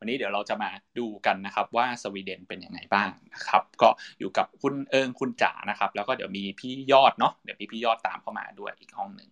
[0.00, 9.28] วันนี้เดี๋ยวเราจะมาดูกันนะครับว่าสวีเดนเป็นยังไงบ้างนะครับก็อยู่กับคุณเอิงคุณจ๋านะครับ แล้วก็เดี๋ยวมีพี่ยอดเนาะเดี๋ยวมีพี่ยอดตามเข้ามาด้วยอีกห้องหนึ่ง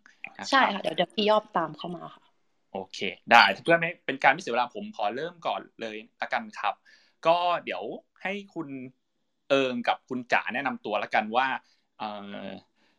[0.51, 2.23] ใช่ค่ะเดี๋ยวเดี๋ยวพี่ยอดตามเข้ามาค่ะ
[2.73, 2.99] โอเค
[3.31, 6.75] ได้เพื่อไม่เป็นการไม่เสียเวลาผมขอเริ่มก่อนเลยละกันครับ
[7.27, 7.83] ก็เดี๋ยว
[8.23, 8.69] ให้คุณ
[9.49, 11.47] เอิงกับคุณจ๋าแนะนำตัวละกันว่า
[11.99, 12.09] เอ่
[12.47, 12.49] อ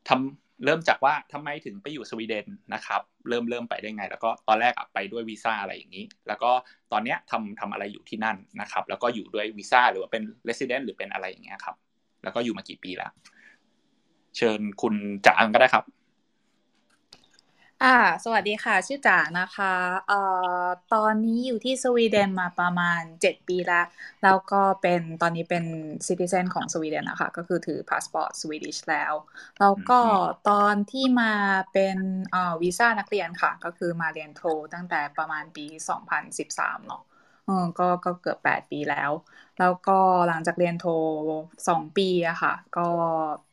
[0.08, 6.52] ทำ เริ่มจากว่าทำไมถึงไปอยู่สวีเดนนะครับ เริ่มเริ่มไปได้ไง แล้วก็ตอนแรกอะไปด้วยวีซ่าอะไรอย่างนี้ แล้วก็
[6.92, 11.76] ตอนเนี้ยทำทำอะไรอยู่ที่นั่นนะครับ แล้วก็อยู่ด้วยวีซ่าหรือว่าเป็น resident หรือเป็นอะไรอย่างเงี้ยครับ
[12.24, 13.12] แล้วก็อยู่มากี่ปีแล้ว
[14.38, 15.86] เชิญคุณจ๋าก็ได้ครับ
[17.84, 19.74] อ่า สวัสดีค่ะ ชื่อจ๋านะคะ
[20.08, 20.20] เอ่
[20.64, 23.86] อตอนนี้อยู่ที่สวีเดนมาประมาณ7ปีแล้ว
[24.24, 25.66] แล้วก็เป็นตอนนี้เป็น
[26.08, 29.14] citizen ของสวีเดนนะคะ ก็คือถือพาสปอร์ต Swedish แล้ว
[29.60, 30.02] แล้วก็
[30.50, 31.34] ตอนที่มา
[31.74, 31.98] เป็น
[32.32, 37.02] เอ่อวีซ่านักเรียนค่ะ ก็คือมาเรียนโทตั้งแต่ประมาณปี 2013 เนาะ
[37.46, 39.12] เออก็ก็เกือบ8ปีแล้ว
[39.60, 40.88] แล้วก็หลังจากเรียนโท
[41.68, 42.88] 2ปีอะค่ะ ก็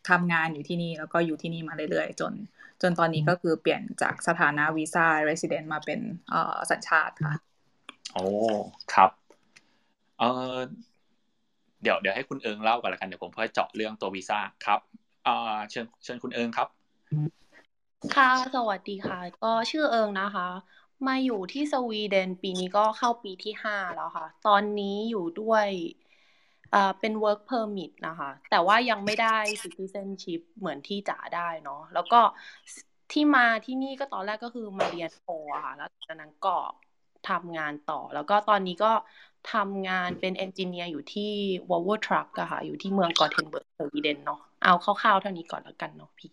[0.09, 2.33] ทำงานอยู่ที่นี่แล้วก็อยู่ที่นี่มาเรื่อยๆ จน
[2.83, 7.35] จนตอนนี้ก็คือเปลี่ยนจากสถานะวีซ่าเรสซิเดนต์มาเป็นเอ่อสัญชาติค่ะ
[8.13, 8.27] โอ้
[8.95, 9.11] ครับ
[10.19, 10.25] เอ
[10.55, 10.57] อ
[11.83, 14.81] เดี๋ยวเดี๋ยวให้คุณเอิงเล่าก่อนละกันเดี๋ยวผมค่อยเจาะเรื่องตัววีซ่าครับ
[15.27, 16.69] อ่าเชิญเชิญคุณเอิงครับ
[18.15, 20.49] ค่ะ สวัสดีค่ะ ก็ชื่อเอิงนะคะ
[21.07, 26.06] มาอยู่ที่สวีเดนปีนี้ก็เข้าปีที่ห้าแล้วค่ะ ตอนนี้อยู่ด้วยอ่า
[27.01, 32.21] เป็น work permit นะคะ แต่ว่ายังไม่ได้ citizenship เหมือนที่จ๋าได้เนาะแล้วก็
[33.13, 36.57] ที่มาที่นี่ก็ตอนแรกก็คือมาเรียนโทอะค่ะ แล้วจากนั้นก็
[37.25, 38.93] ทำงานต่อ แล้วก็ตอนนี้ก็
[39.53, 41.33] ทำงานเป็น engineer อยู่ที่
[41.69, 46.31] Volvo Truck อะค่ะ อยู่ที่เมือง Gothenburg สวีเดนเนาะเอาคร่าวๆเท่านี้ก่อนแล้วกันเนาะพี่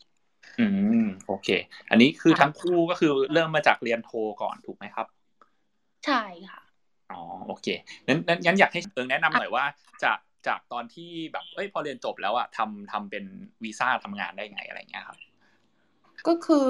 [0.60, 0.66] อื
[1.04, 1.48] ม โอเค
[1.90, 5.08] อันนี้คือทั้งคู่ก็คือเริ่มมาจากเรียนโทก่อนถูกไหมครับ
[6.06, 6.63] ใช่ค่ะ
[7.14, 7.68] อ๋อโอเค
[8.08, 9.66] งั้นงั้นอยากให้เอิงแนะนำหน่อยว่า
[10.04, 13.26] จากจากตอนที่แบบเอ้ยพอเรียนจบแล้วอะทำทำเป็น
[13.64, 15.18] วีซ่าทำงานได้ไงอะไรเงี้ยครับ
[16.28, 16.68] ก็คือ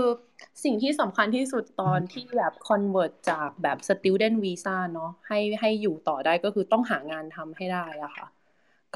[0.63, 8.27] สิ่งที่สำคัญที่สุดตอนที่แบบคอนเวิร์ตจากแบบ student visa เนาะให้ให้อยู่ต่อได้ก็คือต้องหางานทำให้ได้อะค่ะ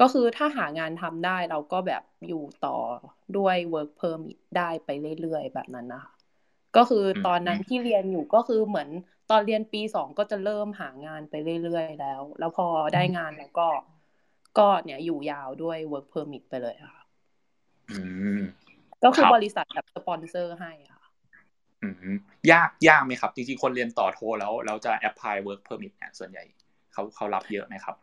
[0.00, 2.76] ก็คือถ้าหางานทำได้เราก็แบบอยู่ต่อ
[3.36, 4.88] ด้วย work permit ได้ไป
[5.20, 6.12] เรื่อยๆ แบบนั้นนะคะ
[6.76, 8.88] ก็คือตอนนั้นที่เรียนอยู่ก็คือเหมือน
[9.30, 13.68] ตอนเรียนปีสองก็จะเริ่มหางานไปเรื่อยๆแล้ว แล้วพอได้งานแล้วก็
[14.58, 17.02] ก็เนี่ยอยู่ยาวด้วย work permit ไปเลยค่ะ
[19.04, 21.02] ก็คือบริษัทแบบสปอนเซอร์ให้ค่ะ
[22.52, 26.44] ยากยากไหมครับ จริงๆ คนเรียนต่อโทแล้วเราจะแอพพลาย work permit เนี่ยส่วนใหญ่
[26.92, 27.96] เขาเขารับเยอะไหมครับ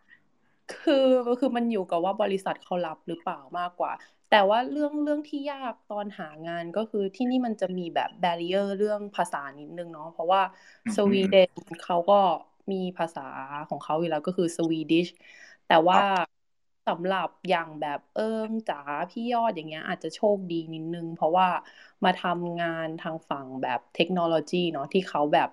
[0.84, 1.08] คือ
[1.40, 3.92] คือมันอยู่กับว่าบริษัทเขารับหรือเปล่ามากกว่า
[4.30, 10.42] แต่ว่าเรื่องเรื่องที่ยากตอนหางานก็คือที่นี่มันจะมีแบบ barrier เรื่องภาษานิดนึงเนาะเพราะว่า
[10.96, 11.50] สวีเดน
[11.82, 12.14] เขาก็
[12.72, 13.22] มีภาษา
[13.68, 15.08] ของเขาอยู่แล้วก็คือ Swedish
[15.66, 16.02] แต่ว่า
[16.88, 18.78] สำหรับอย่างแบบเอิงจ๋า
[19.10, 21.48] พี่ยอดอย่างเงี้ย อาจจะโชคดีนิดนึง เพราะว่า
[22.04, 25.50] มาทำงานทางฝั่งแบบเทคโนโลยีเนาะที่เขาแบบ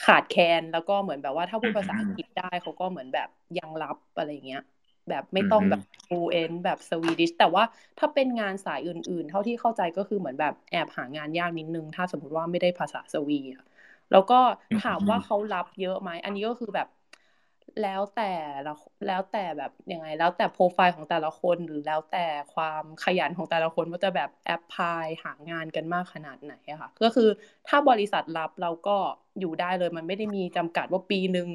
[0.00, 4.60] ขาดแคลนแล้วก็เหมือนแบบว่าถ้าพูดภาษาอังกฤษได้เขาก็เหมือนแบบยังรับอะไรเงี้ย
[5.08, 7.64] แบบไม่ต้องแบบ fluent แบบ Swedish แต่ว่า
[7.98, 13.34] ถ้าเป็นงานสายอื่นๆ เท่าที่เข้าใจก็คือเหมือนแบบแอบหางานยากนิดนึง ถ้าสมมติว่าไม่ได้ภาษาสวี
[14.10, 14.34] แล้วก็
[14.76, 16.86] ถามว่าเขารับเยอะไหมอันนี้ก็คือแบบ
[17.82, 18.32] แล้วแต่
[18.66, 18.74] ละ
[19.06, 27.28] แล้วแต่แบบยังไง แล้วแต่โปรไฟล์ของแต่ละคนหรือแล้วแต่ความขยันของแต่ละคนว่าจะแบบแอปพลายหางานกันมากขนาดไหนอะค่ะ ก็คือ
[27.68, 28.96] ถ้าบริษัทรับเราก็
[29.40, 31.48] อยู่ได้เลย มันไม่ได้มีจำกัดว่าปีหนึ่ง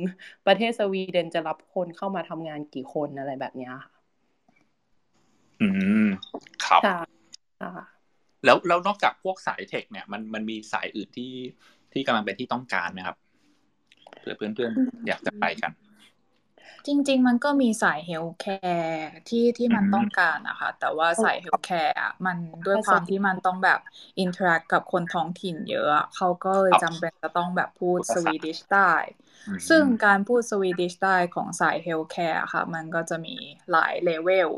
[0.47, 3.91] ประเทศสวีเดนจะรับคนเข้ามาทำงานกี่คนอะไรแบบนี้ค่ะ
[5.61, 5.67] อื
[6.05, 6.07] ม
[6.65, 6.81] ครับ
[8.45, 11.33] แล้วแล้วนอกจากพวกสาย tech เนี่ย มันมันมีสายอื่นที่
[11.93, 13.17] ที่กำลังเป็นที่ต้องการไหมครับ
[14.19, 15.71] เพื่อเพื่อนๆอยากจะไปกัน
[16.87, 22.37] จริง ๆ มันก็มีสาย healthcare ที่ที่มันต้องการนะคะ แต่ว่าสาย healthcare อะมัน
[22.67, 23.79] ด้วยความที่มันต้องแบบ
[24.19, 28.93] interact กับคนท้องถิ่นเยอะ เขาก็เลยจำเป็นจะต้องแบบพูด Swedish ได้
[29.69, 33.35] ซึ่งการพูด Swedish ได้ของสาย healthcare ค่ะ มันก็จะมี
[33.71, 34.49] หลายเลเวล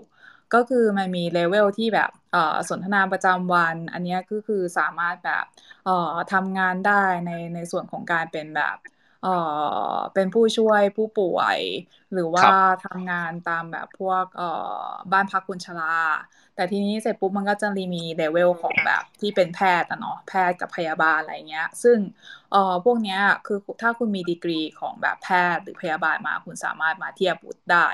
[0.54, 2.12] ก็คือมันมีเลเวลที่แบบ
[2.70, 5.46] สนทนาประจำวัน อันนี้ก็คือสามารถแบบ
[6.34, 8.78] ทำงานได้ในในส่วนของการเป็นแบบ
[9.24, 9.36] เอ่
[9.96, 11.60] อเป็นผู้ช่วยผู้ป่วย
[12.14, 12.50] หรือว่า
[12.86, 14.50] ทำงานตามแบบพวกเอ่
[14.86, 15.98] อบ้านพักคนชรา
[16.56, 21.98] แต่ทีนี้เสร็จปุ๊บมันก็จะมีเลเวลของแบบที่เป็นแพทย์อะเนาะแพทย์กับพยาบาลอะไรเงี้ย ซึ่ง
[22.52, 27.88] เอ่อพวกเนี้ยคือถ้าคุณมีดีกรีของแบบแพทย์หรือพยาบาลมาคุณสามารถมาเทียบวุฒิได้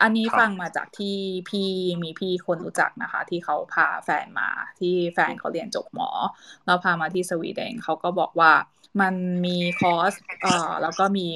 [0.00, 1.16] อันนี้ฟังมาจากที่
[1.48, 1.68] พี่
[2.02, 4.48] มีพี่คนรู้จักนะคะ ที่เขาพาแฟนมา
[4.80, 6.10] ที่แฟนเขาเรียนจบหมอ
[6.66, 8.52] แล้วพามาที่สวีเดนเขาก็บอกว่า
[9.00, 9.14] มัน
[9.44, 11.28] มีคอร์สเอ่อแล้วก็มี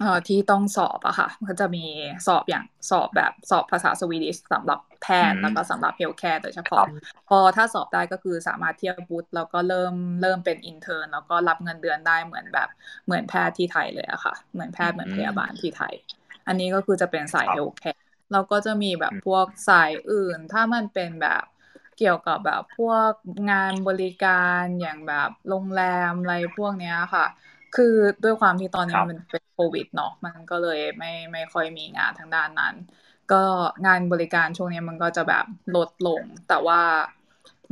[0.00, 1.84] เอ่อที่ต้องสอบอะค่ะก็จะมี
[2.26, 6.86] สอบอย่างสอบแบบสอบภาษา Swedish สำหรับแพทย์แล้วก็สำหรับ healthcare โดยเฉพาะ
[7.28, 12.68] พอถ้าสอบได้ก็คือสามารถเทียบวุฒิแล้วก็เริ่มเริ่มเป็น intern แล้วก็รับเงินเดือนได้เหมือนแบบ
[13.04, 15.94] เหมือนแพทย์ที่ไทยเลยอะค่ะ เหมือนแพทย์เหมือนพยาบาลที่ไทย
[16.46, 21.44] อันนี้ก็คือจะเป็นสาย healthcare เราก็จะมีแบบพวกสายอื่น ถ้ามันเป็นแบบ
[21.98, 23.10] เกี่ยวกับแบบพวก
[23.50, 27.26] งานบริการอย่างแบบโรงแรมอะไรพวกเนี้ยค่ะ
[27.76, 27.94] คือ
[28.24, 32.74] ด้วยความที่ตอนนี้มันเป็นโควิดเนาะมันก็เลยไม่ไม่ค่อยมีงานทางด้านนั้น
[33.32, 33.42] ก็
[33.86, 35.44] งานบริการช่วงนี้มันก็จะแบบ
[35.76, 36.80] ลดลง แต่ว่า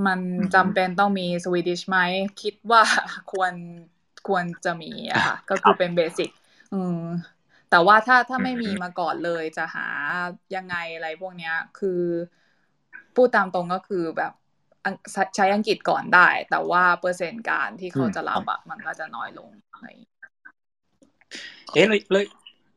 [0.07, 0.21] มัน
[0.55, 1.99] จำเป็นต้องมีสวีดิชไหม
[2.43, 2.83] คิดว่า
[3.33, 3.53] ควร
[4.29, 6.31] ควรจะมีอะค่ะ ก็คือเป็นเบสิก
[6.75, 7.03] อืม
[7.71, 9.87] แต่ว่าถ้าถ้าไม่มีมาก่อนเลยจะหา
[10.57, 12.03] ยังไงอะไรพวกเนี้ย คือ
[13.17, 14.33] พูดตามตรงก็คือแบบ
[15.37, 19.87] ใช้อังกฤษก่อนได้ แต่ว่าเปอร์เซ็นต์การที่เขาจะรับอะมันก็จะน้อยลงอะไร
[21.75, 22.25] เอ๊ะเลยเลย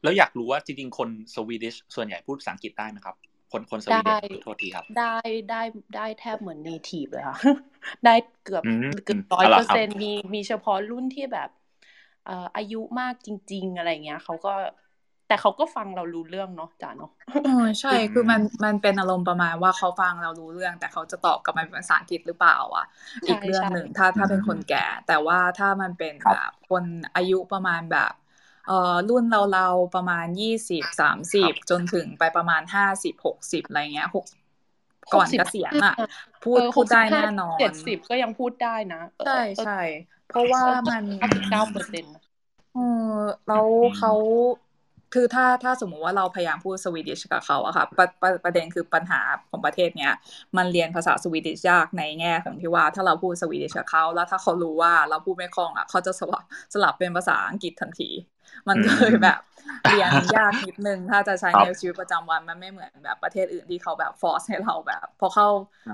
[0.04, 3.16] แล้วอยากรู้ว่าจริงๆคนSwedish ส่วนใหญ่พูดภาษาอังกฤษได้ไหมครับ
[3.52, 4.10] คนคนสวีเด
[4.40, 5.18] นโทษทีครับ ได้
[5.50, 5.62] ได้
[5.96, 7.38] ได้แทบเหมือน native เลยค่ะ
[8.06, 8.64] ได้เกือบ
[9.06, 11.50] เกือบร้อยเปอร์เซ็นมีมีเฉพาะรุ่นที่แบบ
[12.26, 14.54] เอ่ออายุมากจริง ๆ อะไรเงี้ยเขาก็
[15.28, 17.12] แต่เขาก็ฟังเรารู้เรื่องเนาะจ๋าเนาะ
[17.46, 22.86] ออใช่คือมันมันเป็นอารมณ์ประมาณว่าเขาฟังเรารู้เรื่อง แต่เขาจะตอบกลับมาเป็นภาษาอังกฤษหรือเปล่าอะ
[23.28, 26.84] อีกเรื่องหนึ่งถ้าถ้าเป็นคนแก่ แต่ว่าถ้ามันเป็นแบบคน
[27.16, 28.14] อายุประมาณแบบ
[28.68, 34.26] เอ่อรุ่นเราเราประมาณยี่สิบสามสิบจนถึงไปประมาณห้าสิบหกสิบอะไรเงี้ยหก
[35.14, 35.96] ก่อนเกษียณอะ
[36.44, 39.80] พูดพูดได้แน่นอนเจ็ดสิบก็ยังพูดได้นะใช่ใช่
[40.30, 41.06] เพราะว่ามัน
[41.50, 42.16] เก้าเปอร์เซ็นต์
[42.74, 42.82] เออ
[43.48, 43.68] แล้ว
[43.98, 44.12] เขา
[45.16, 50.12] คือถ้าถ้าสมมุติว่าเราพยายามพูด Swedish กับเขาอะค่ะประประประเด็นคือปัญหาของประเทศเนี้ย
[50.58, 58.10] มันเรียนภาษา Swedish ยากในแง่ของที่ว่าถ้าเราพูด Swedish กับเขาแล้วถ้าเขารู้ว่าเราพูดไม่คล่องอะเขาจะสลับสลับเป็นภาษาอังกฤษทันที
[58.68, 59.40] มันก็เลยแบบ
[59.90, 65.48] เรียนยากนิดนึงถ้าจะใช้ในชีวิตประจำวันมันไม่เหมือนแบบประเทศอื่นที่เขาแบบ force ให้เราแบบ พอเข้า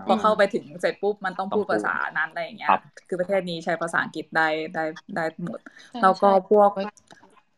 [0.07, 2.73] พอเข้าไปถึงเสร็จปุ๊บมันต้องพูดภาษานั้นอะไรอย่างเงี้ย
[3.07, 4.83] คือประเทศนี้ใช้ภาษาอังกฤษได้ได้
[5.15, 5.59] ได้หมด
[6.01, 6.71] แล้วก็พวก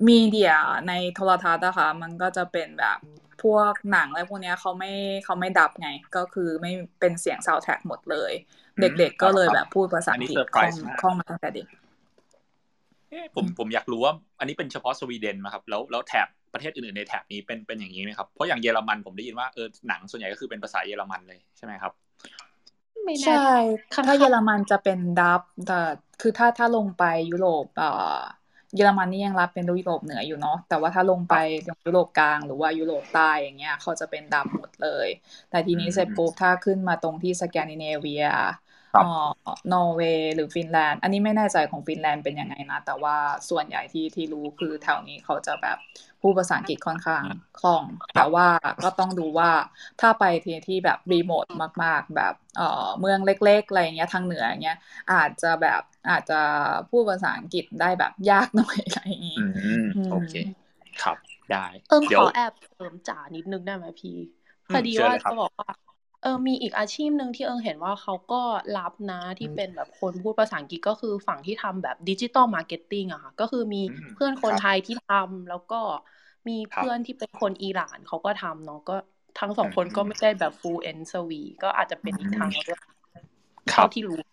[0.07, 0.53] media
[0.88, 2.97] ในโทรทัศน์นะคะมันก็จะเป็นแบบ
[3.44, 4.91] พวกหนังอะไรพวกนี้เขาไม่
[5.25, 8.31] เขาไม่ dub ไง ก็คือไม่เป็นเสียงซาวด์แทร็กหมดเลย
[8.79, 11.67] เด็กๆก็เลยแบบพูดภาษาอังกฤษคล่องคล่องมาตั้งแต่เด็ก
[13.35, 21.94] ผมผมอยากรู้ว่าอันนี้เป็นเฉพาะสวีเดนไหมครับ แล้วแล้วแถบประเทศอื่นๆในแถบนี้เป็นเป็นอย่างนี้ไหมครับเพราะอย่างเยอรมันผมได้ยินว่าเออหนังส่วนใหญ่ก็คือเป็นภาษาเยอรมันเลยใช่ไหมครับ
[23.25, 23.47] ใช่
[24.07, 25.79] ถ้าเยอรมันจะเป็นดับแต่
[26.21, 28.17] คือถ้าถ้าลงไปยุโรปเอ่อ
[28.75, 31.33] เยอรมันนี่ยังรับเป็นยุโรปเหนืออยู่เนาะแต่ว่าถ้าลงไป
[31.85, 35.07] ยุโรปกลางหรือว่ายุโรปใต้อย่างเงี้ยเขาจะเป็นดำหมดเลย
[35.49, 38.23] แต่ทีนี้เสร็จปุ๊บถ้าขึ้นมาตรงที่สแกนดิเนเวีย
[39.73, 43.15] นอร์เวย์หรือฟินแลนด์ อันนี้ไม่แน่ใจของฟินแลนด์เป็นยังไงนะ แต่ว่า
[43.49, 45.77] ส่วนใหญ่ที่ที่รู้คือแถวนี้เขาจะแบบ
[46.21, 47.23] พูดภาษาอังกฤษค่อนข้าง
[47.61, 47.83] คล่อง
[48.15, 48.47] แต่ว่า
[48.83, 49.51] ก็ต้องดูว่า
[50.01, 51.45] ถ้าไปที่ที่แบบรีโมท
[51.83, 54.77] มาก ๆ แบบเอ่อเมืองเล็กๆอะไรเงี้ยทางเหนือเงี้ย
[55.11, 56.39] อาจจะแบบอาจจะ
[56.89, 59.41] พูดภาษาอังกฤษได้แบบยากหน่อยอะไรอย่างงี้
[60.09, 60.33] โอเค
[61.01, 61.17] ครับ
[61.51, 64.11] ได้เอิงขอแอบเสริมจ๋านิดนึงได้ไหมพี่
[64.69, 65.69] พอดีว่าจะบอกว่า
[66.23, 68.41] เออมีอีกอาชีพหนึ่งที่เอิงเห็นว่าเขาก็
[68.77, 73.83] รับนะที่เป็นแบบคนพูดภาษาอังกฤษก็คือฝั่งที่ทำแบบ digital marketing อะค่ะ ก็คือมี
[74.13, 75.75] เพื่อนคนไทยที่ทำแล้วก็
[76.47, 78.93] มีเพื่อนที่เป็นคนอิหร่านเขาก็ทำเนาะก็
[79.39, 82.79] ทั้งสองคนก็ไม่ได้แบบ fluent Swedish ก็อาจจะเป็นอีกทางเลือก
[83.69, 84.27] เท่าที่รู้อื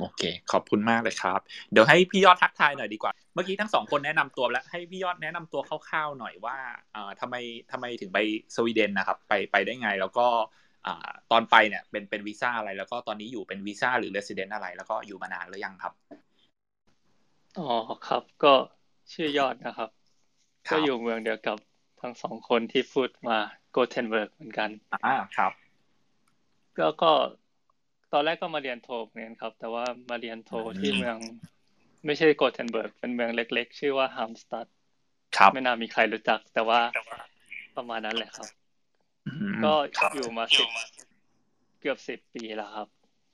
[0.00, 1.40] โอเค ขอบคุณมากเลยครับ
[1.72, 6.56] เดี๋ยวให้พี่ยอดทักทายหน่อยดีกว่า เมื่อกี้ทั้งสองคนแนะนำตัวแล้วให้พี่ยอดแนะนำตัวคร่าวๆหน่อยว่า
[6.94, 7.34] อ่าทำไม
[7.72, 8.18] ทำไมถึงไป
[8.54, 10.26] สวีเดนนะครับ ไปไปได้ไงแล้วก็
[10.86, 15.92] อ่าตอนไปเนี่ยเป็นเป็นวีซ่าอะไร แล้วก็ตอนนี้อยู่เป็นวีซ่าหรือ resident อะไร แล้วก็อยู่มานานหรือยังครับ
[17.58, 17.68] อ๋อ
[18.08, 18.54] ครับ ก็
[19.12, 19.90] ชื่อยอดนะครับ
[20.72, 21.56] ก็อยู่เมืองเดียวกับ
[22.00, 23.38] ทั้งสองคนที่พูดมา
[23.72, 25.52] โกเทนเบิร์กเหมือนกันอ่าครับ
[26.78, 27.12] ก็ก็
[28.14, 31.16] ตอนแรกก็มาเรียนโทเหมือนกันครับ แต่ว่ามาเรียนโทที่เมือง
[32.06, 34.66] ไม่ใช่โกเทนเบิร์กเป็นเมืองเล็ก ๆ ชื่อว่าฮามสตัด
[35.36, 36.80] ครับไม่น่ามีใครรู้จัก แต่ว่า
[37.76, 38.48] ประมาณนั้นแหละครับ
[39.64, 39.72] ก็
[40.14, 40.68] อยู่มาสิบ
[41.80, 42.88] เกือบสิบปีแล้วครับ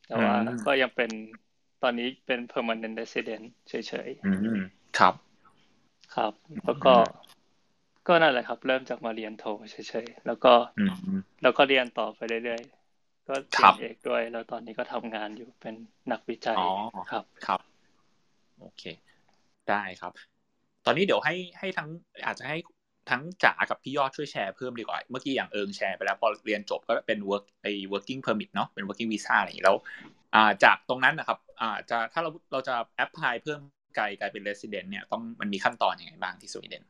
[0.07, 0.35] แต่ว่า
[0.67, 1.11] ก็ยังเป็น
[1.83, 3.75] ตอนนี้เป็น permanent resident เฉ
[4.07, 5.15] ยๆครับ
[6.15, 6.33] ครับ
[6.65, 6.95] แล้วก็
[8.09, 10.53] ก็นั่นแหละครับ เริ่มจากมาเรียนโทเฉยๆแล้วก็
[11.43, 12.80] แล้วก็เรียนต่อไปเรื่อยๆ
[13.31, 15.75] ก็เรียนเอกด้วย แล้วตอนนี้ก็ทำงานอยู่เป็น
[16.13, 16.57] นักวิจัย
[17.11, 17.61] ครับครับ
[18.61, 18.83] โอเค
[19.71, 20.13] ได้ครับ
[20.87, 21.89] ตอนนี้เดี๋ยวให้ให้ทั้ง
[22.27, 22.59] อาจจะให้
[23.11, 29.77] ทั้งจ๋ากับพี่ยอดช่วยแชร์เพิ่มดีกว่า เมื่อกี้อย่างเอิงแชร์ไปแล้ว พอเรียนจบก็เป็น work ไอ้ working permit เนาะเป็น working visa อะไรอย่างนี้แล้ว
[30.35, 33.61] อ่าจากตรงนั้นนะครับอ่าจะถ้าเราเราจะ apply เพิ่ม
[33.97, 36.83] ไกลกลายเป็น resident เนี่ยต้องมันมีขั้นตอนอยังไงบ้างที่สวีเดน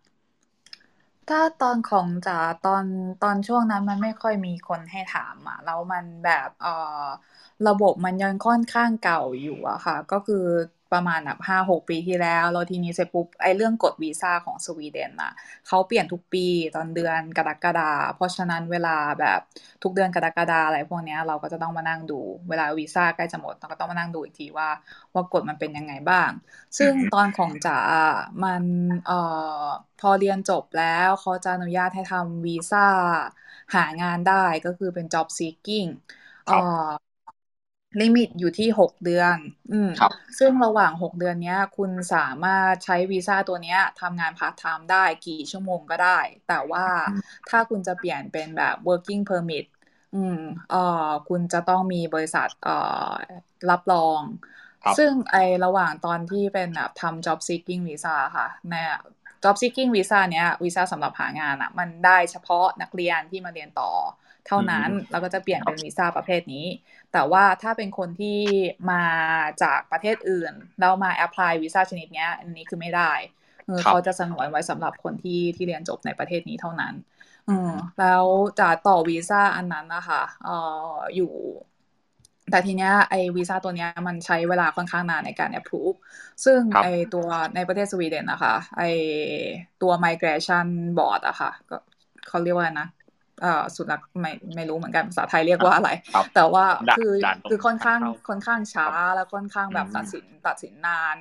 [1.31, 2.87] ถ้าตอนของจ๋าตอน
[3.21, 6.69] ตอนช่วงนั้นมันไม่ค่อยมีคนให้ถามอะแล้วมันแบบ เออ
[7.67, 10.37] ระบบมันยังค่อนข้างเก่าอยู่อะค่ะ ก็คือ
[10.92, 15.32] ประมาณแบบห้าหกปีที่แล้วแล้วทีนี้เสร็จปุ๊บไอ้เรื่องกฎวีซ่าของสวีเดนอะ
[15.66, 19.40] เขาเปลี่ยนทุกปีตอนเดือนกรกฎาเพราะฉะนั้นเวลาแบบ
[19.82, 24.68] ทุกเดือนกรกฎาอะไรพวกเนี้ยเราก็จะต้องมานั่งดู เวลาวีซ่าใกล้จะหมดเราก็ต้องมานั่งดูอีกทีว่า
[25.14, 26.30] ว่ากฎมันเป็นยังไงบ้าง
[26.78, 27.78] ซึ่งตอนของจ๋า
[28.44, 28.64] มัน
[29.06, 29.14] เอ่อ
[29.99, 32.80] พอเรียนจบแล้วเขาจะอนุญาตให้ทำวีซ่า
[33.75, 35.88] หางานได้ก็คือเป็น job seeking
[36.44, 36.52] เอ่อ
[38.00, 39.37] limit อยู่ที่หกเดือน
[39.73, 39.90] อืม
[40.38, 46.18] ซึ่งระหว่างหกเดือนนี้คุณสามารถใช้วีซ่าตัวนี้ทำงานพาร์ทไทม์ได้กี่ชั่วโมงก็ได้
[46.49, 46.87] แต่ว่า
[47.50, 49.66] ถ้าคุณจะเปลี่ยนเป็นแบบ working permit
[50.14, 52.76] อืมเอ่อคุณจะต้องมีบริษัทเอ่
[53.09, 53.11] อ
[53.70, 54.20] รับรอง
[54.99, 58.75] ซึ่งไอระหว่างตอนที่เป็นแบบทำ job seeking visa ค่ะใน
[59.42, 63.90] job seeking visa เนี้ยวีซ่าสำหรับหางานอะ่ะ มันได้เฉพาะนักเรียนที่มาเรียนต่อ
[64.50, 66.66] เท่านั้นเราก็จะเปลี่ยนเป็นวีซ่าประเภทนี้
[67.12, 68.38] แต่ว่าถ้าเป็นคนที่
[68.90, 69.04] มา
[69.62, 73.12] จากประเทศอื่น แล้วมาแอพพลายวีซ่าชนิดนี้อันนี้คือไม่ได้
[73.87, 76.95] เขาจะสงวนไว้สำหรับคนที่ที่เรียนจบในประเทศนี้เท่านั้น
[77.49, 78.25] อืมแล้ว
[78.61, 80.57] จะต่อวีซ่าอันนั้นนะคะเอ่
[80.95, 81.33] ออยู่
[82.50, 85.97] แต่ทีเนี้ยไอวีซ่าตัวเนี้ยมันใช้เวลาค่อนข้างนานในการ approve
[86.45, 88.83] ซึ่งไอตัวในประเทศสวีเดนนะคะไอ
[89.83, 90.66] ตัว migration
[90.99, 91.76] board อะคะ่ะก็
[92.28, 92.88] เขาเรียกว่านะ
[93.76, 95.90] สุนัขไม่ไม่รู้เหมือนกันภาษาไทยเรียกว่าอะไร
[96.35, 96.64] แต่ว่า
[96.99, 97.12] คือ
[97.50, 101.16] คือค่อนข้างค่อนข้างช้าแล้วค่อนข้างแบบตัดสินตัดสินนาน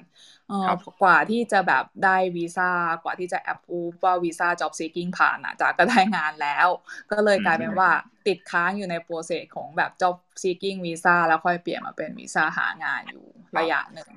[1.02, 2.72] กว่าที่จะแบบได้วีซ่า
[3.04, 6.68] กว่าที่จะแอปพูว่าวีซ่า job seeking ผ่านอะจากก็ได้งานแล้ว
[7.12, 7.92] ก็เลยกลายเป็นว่า
[8.28, 13.26] ติดค้างอยู่ในโปรเซสของแบบ job seeking วีซ่าแล้วค่อยเปลี่ยนมาเป็นวีซ่าหางานอยู่
[13.58, 14.10] ระยะหนึ่ง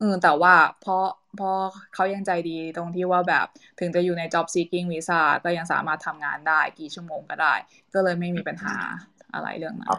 [0.00, 1.58] อืมแต่ว่าเพราะเพราะ
[1.94, 3.46] เขายังใจดีตรงที่ว่าแบบ
[3.80, 7.54] ถึงจะอยู่ใน job seeking visa ก็ยังสามารถทำงานได้กี่ชั่วโมงก็ได้
[7.94, 8.76] ก็เลยไม่มีปัญหา
[9.34, 9.90] อะไรเรื่องนั้น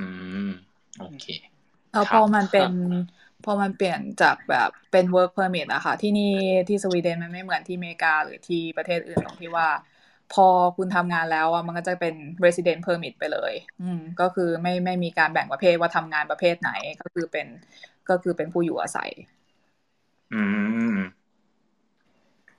[0.00, 0.06] อื
[0.48, 0.50] ม
[0.98, 1.26] โอเค
[1.92, 2.70] แล้วพอมันเป็น
[3.44, 6.32] พอมันเปลี่ยนจากแบบเป็น work permit อะค่ะ ที่นี่
[6.68, 9.68] ที่สวีเดนมันไม่เหมือนที่อเมริกาหรือที่ประเทศอื่นตรงที่ว่า
[10.34, 10.46] พอ
[10.76, 16.70] คุณทำงานแล้วอะมันก็จะเป็น resident permit ไปเลย อืมก็คือไม่ไม่มีการแบ่งประเภทว่าทำงานประเภทไหน
[17.00, 17.46] ก็คือเป็น
[18.08, 19.10] ก็คือเป็นผู้อยู่อาศัย
[20.32, 20.34] อื
[20.94, 20.96] ม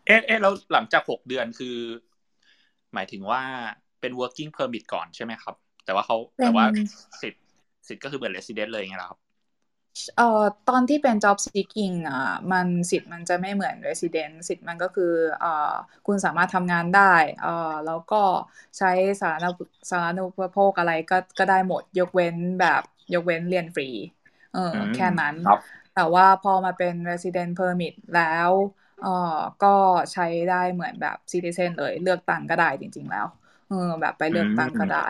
[0.06, 1.76] เอ๊ะเอ๊ะแล้วหลังจากหกเดือนคือ
[2.94, 3.42] หมายถึงว่า
[4.00, 6.64] เป็น working permit ก่อนใช่ไหมครับ แต่ว่าเขาแต่ว่า
[7.22, 7.44] สิทธิ์
[7.88, 9.20] สิทธิ์ก็คือเหมือน resident เลยไงครับ
[10.18, 15.74] เอ่อตอนที่เป็น job seeking อะมันสิทธิ์มันจะไม่เหมือน resident สิทธิ์มันก็คือเอ่อ
[16.08, 18.24] คุณสามารถทำงานได้เอ่อแล้วก็
[18.78, 19.56] ใช้สาธารณ
[19.92, 22.82] สาธารณูปโภคอะไรก็ก็ได้หมด ยกเว้นแบบ
[23.14, 23.90] ยกเว้นเรียนฟรี
[24.58, 25.36] เออแค่นั้น
[25.96, 28.52] แต่ว่าพอมาเป็น resident permit แล้ว
[29.02, 29.76] เออก็
[30.14, 33.28] ใช้ได้เหมือนแบบ citizen เลยเลือกตั้งก็ได้จริง ๆ แล้ว
[33.70, 35.08] เออแบบไปเลือกตั้งก็ได้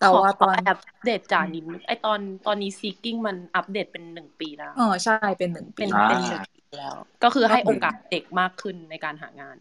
[0.00, 9.56] แต่ว่าตอนอัปเดตจานิดนึงไอตอนตอนนี้ seeking มันอัปเดตเป็นหนึ่งปีแล้วเออใช่เป็นหนึ่งปีเป็นเป็นหนึ่งปีแล้ว ก็คือให้โอกาสเด็กมากขึ้นในการหางาน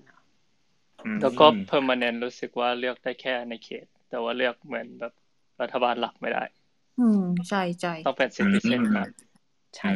[1.22, 5.14] แล้วก็ permanent รู้สึกว่าเลือกได้แค่ในเขต แต่ว่าเลือกเหมือนแบบ
[5.62, 6.44] รัฐบาลหลักไม่ได้
[6.98, 9.08] อืมใช่ใช่ต้องเป็นซิติเซนครับ
[9.76, 9.90] ใช่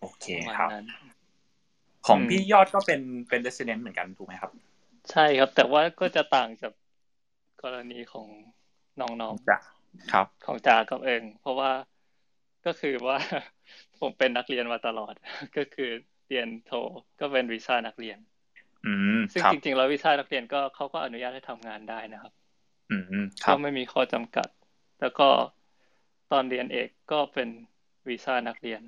[0.00, 0.26] โอเค
[0.58, 0.70] ครับ
[2.06, 4.50] ของพี่ยอดก็เป็นเป็นเดสเนนต์เหมือนกันถูกไหมครับ
[5.10, 6.72] ใช่ครับ แต่ว่าก็จะต่างจาก
[7.62, 8.26] กรณีของ
[9.00, 9.58] น้องๆจ้ะ
[10.12, 11.70] ครับ ของจ่ากับเอง เพราะว่า
[12.66, 13.18] ก็คือว่า
[14.00, 15.14] ผมเป็นนักเรียนมาตลอด
[15.56, 15.90] ก็คือ
[16.28, 16.72] เรียนโท
[17.20, 18.18] ก็เป็นวีซ่านักเรียน
[18.86, 22.32] อืมซึ่งจริงๆแล้ววีซ่านักเรียนก็เขาก็อนุญาตให้ทำงานได้นะครับ
[22.90, 24.48] อืมก็ไม่มีข้อจำกัด
[25.00, 25.28] แล้วก็
[26.32, 27.48] ตอนเรียนเอกก็เป็น
[28.08, 28.82] วีซ่านักเรียน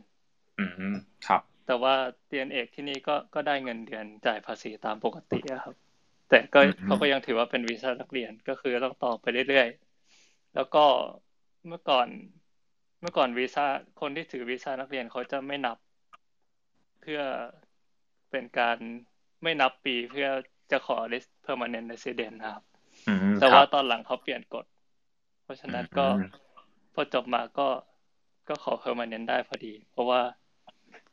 [0.58, 1.94] อืมครับ แต่ว่า
[2.30, 5.74] เรียนเอกที่นี่ก็ก็ได้เงินเดือนจ่ายภาษีตามปกติครับ
[6.28, 10.84] แต่ก็เขาก็ยังถือว่าเป็นวีซ่านักเรียนก็คือต้องต่อไปเรื่อยๆ แล้วก็
[11.66, 12.08] เมื่อก่อน
[13.00, 13.64] เมื่อก่อนวีซ่า
[14.00, 15.78] คนที่ถือวีซ่านักเรียนเขาจะไม่นับ
[17.00, 17.20] เพื่อ
[18.30, 18.78] เป็นการ
[19.42, 20.28] ไม่นับปีเพื่อ
[20.70, 20.96] จะขอ
[21.46, 22.64] permanent resident นะครับ
[23.40, 24.66] แต่ว่าตอนหลังเขาเปลี่ยนกฎ
[25.42, 26.06] เพราะฉะนั้นก็
[26.94, 27.68] พอจบมาก็
[28.48, 30.20] ก็ขอ permanent ได้พอดี เพราะว่า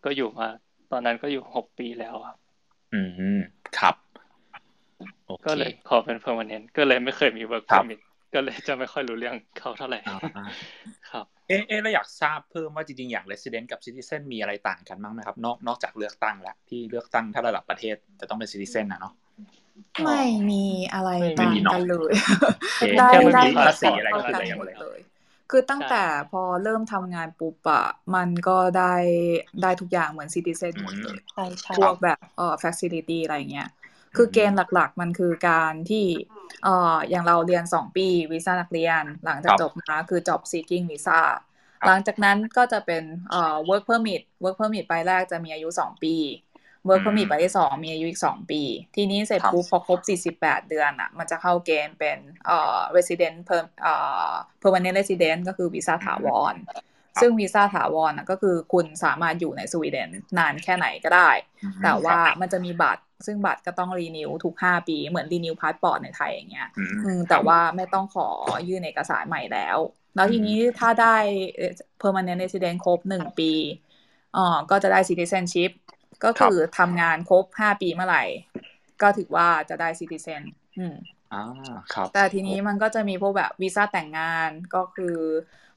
[0.05, 0.47] ก็อยู่มา
[0.91, 2.38] ตอนนั้นก็อยู่หกปีแล้วครับ
[2.93, 3.01] อื
[3.38, 3.39] ม
[3.79, 3.95] ครับ
[5.45, 8.00] ก็เลยขอเป็น permanent ก็เลยไม่เคยมี work permit
[8.33, 10.00] ก็เลยจะไม่ค่อยรู้เรื่องเขาเท่าไหร่
[11.09, 19.13] ครับ เอ๊ะเราอยากทราบเพิ่มว่าจริงๆ อย่าง resident กับ citizen มีอะไรต่างกันบ้างไหมครับ นอกนอกจากเลือกตั้งแล้วที่เลือกตั้งถ้าระดับประเทศจะต้องเป็น citizen นะเนาะ
[20.05, 21.09] ไม่มีอะไร
[21.39, 22.11] ต่างกันเลย
[23.00, 25.00] ได้ได้ภาษีอะไรก็ได้หมดเลย
[25.51, 28.93] คือตั้งแต่พอเริ่มทำงานปุ๊บอะมันก็ได้
[29.62, 31.17] ได้ทุกอย่างเหมือน citizen หมดเลย
[31.75, 33.67] พวกแบบเอ่อ facility อะไรเงี้ย
[34.15, 36.05] คือเกณฑ์หลักๆ มันคือการที่
[36.63, 41.20] เอ่ออย่างเราเรียนสองปีวีซ่านักเรียน หลังจากจบมาคือ job seeking visa
[41.86, 46.15] หลังจากนั้นก็จะเป็นเอ่อ work permit work permit ไปแรกจะมีอายุสองปี
[46.88, 48.61] work permit ไปที่สองมีอายุอีกสองปี
[48.95, 53.93] ทีนี้เสร็จปุ๊บพอครบสี่สิบแปดเดือนอะ มันจะเข้าเกณฑ์เป็นเอ่อ resident per เอ่
[54.29, 56.55] อ permanent resident ก็คือวีซ่าถาวร
[57.21, 61.29] ซึ่งวีซ่าถาวรก็คือคุณสามารถอยู่ในสวีเดนนานแค่ไหนก็ได้
[61.83, 66.67] แต่ว่ามันจะมีบัตรซึ่งบัตรก็ต้อง renew ทุกห้าปี เหมือน renew พาสปอร์ตในไทยอย่างเงี้ย
[67.29, 68.27] แต่ว่าไม่ต้องขอ
[68.67, 69.77] ยื่นเอกสารใหม่แล้ว
[70.15, 71.15] แล้วทีนี้ถ้าได้
[72.01, 73.51] permanent resident ครบหนึ่งปี
[74.38, 75.71] อ๋อก็จะได้ citizenship
[76.23, 78.23] ก็คือทำงานครบห้าปีเมื่อไหร่
[79.01, 80.43] ก็ถือว่าจะได้ซิติเซน
[80.77, 80.95] อืม
[81.31, 81.37] อ่า
[81.93, 85.17] ครับ แต่ทีนี้มันก็จะมีพวกแบบวีซ่าแต่งงานก็คือ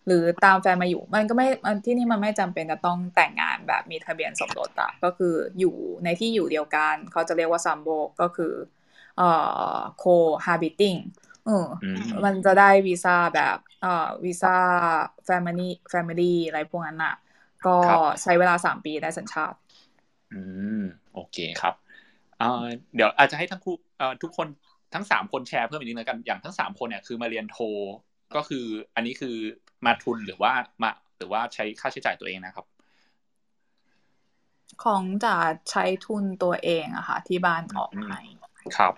[0.07, 5.75] หรือตามแฟนมาอยู่ มันก็ไม่มันที่นี่มันไม่จำเป็นจะต้องแต่งงานแบบมีทะเบียนสมรสอะก็คืออยู่
[6.05, 7.89] ในที่อยู่เดียวกัน เขาจะเรียกว่าซัมโบ
[8.21, 8.53] ก็คือ
[9.17, 9.29] เอ่
[9.75, 10.05] อโค
[10.45, 10.97] ฮาบิติง
[11.47, 11.69] เออ
[12.25, 14.57] มันจะได้วีซ่าแบบเอ่อวีซ่า
[15.27, 17.15] family family อะไรพวกนั้นอะ
[17.67, 17.79] ก็
[18.23, 19.57] ใช้เวลาสามปีได้สัญชาติ
[20.35, 20.43] อื
[20.81, 20.83] ม
[21.15, 21.75] โอเคครับ
[22.95, 23.75] เดี๋ยวอาจจะให้ทั้งคู่
[24.23, 24.49] ทุกคน
[24.95, 27.59] ทั้งสามคนแชร์เพิ่มอีกนิดนึงกันอย่างทั้งสามคนเนี่ยคือมาเรียนโท
[28.37, 28.65] ก็คือ
[28.95, 29.37] อันนี้คือ
[29.87, 32.67] มาทุนหรือว่ามาหรือว่าใช้ค่าใช้จ่ายตัวเองนะครับ
[34.85, 35.35] ของจ๋า
[35.71, 38.21] ใช้ทุนตัวเองอะค่ะ ที่บ้านออกให้
[38.77, 38.95] ครับ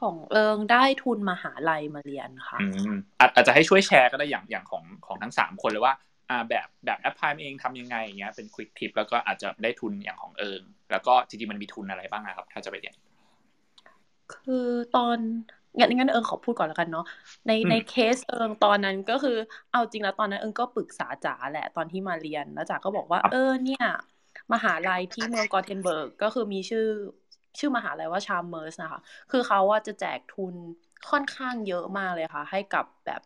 [0.00, 5.94] ของเอิงได้ทุนมหาลัยมาเรียนค่ะอืมอาจจะให้ช่วยแชร์ก็ได้อย่างอย่างของของทั้งสามคนเลยว่า
[6.30, 12.94] อ่าแบบแบบแอปพลายเองทำยังไงอย่างเงี้ยเป็นควิกทิปแล้วก็อาจจะได้ทุนอย่างของเอิงแล้วก็จริงๆมันมีทุนอะไรบ้างนะครับ ถ้าจะไปเรียน
[14.30, 14.54] คือ
[14.92, 15.18] ตอน
[15.78, 17.04] งั้นงั้นเอิงขอพูดก่อนแล้วกันเนาะ
[17.46, 19.36] ในในเคสเอิงตอนนั้นก็คือ
[19.70, 23.84] เอาจริงแล้วตอนนั้นเอิงก็ปรึกษาจ๋าแหละตอนที่มาเรียนแล้วจ๋าก็บอกว่าเออเนี่ย
[24.52, 26.86] มหาลัยที่เมืองกอเทนเบิร์กก็คือมีชื่อ
[27.58, 30.54] ชื่อมหาลัยว่า Chalmers นะคะ คือเขาว่าจะแจกทุน
[31.10, 33.20] ค่อนข้างเยอะมากเลยค่ะ ให้กับแบบ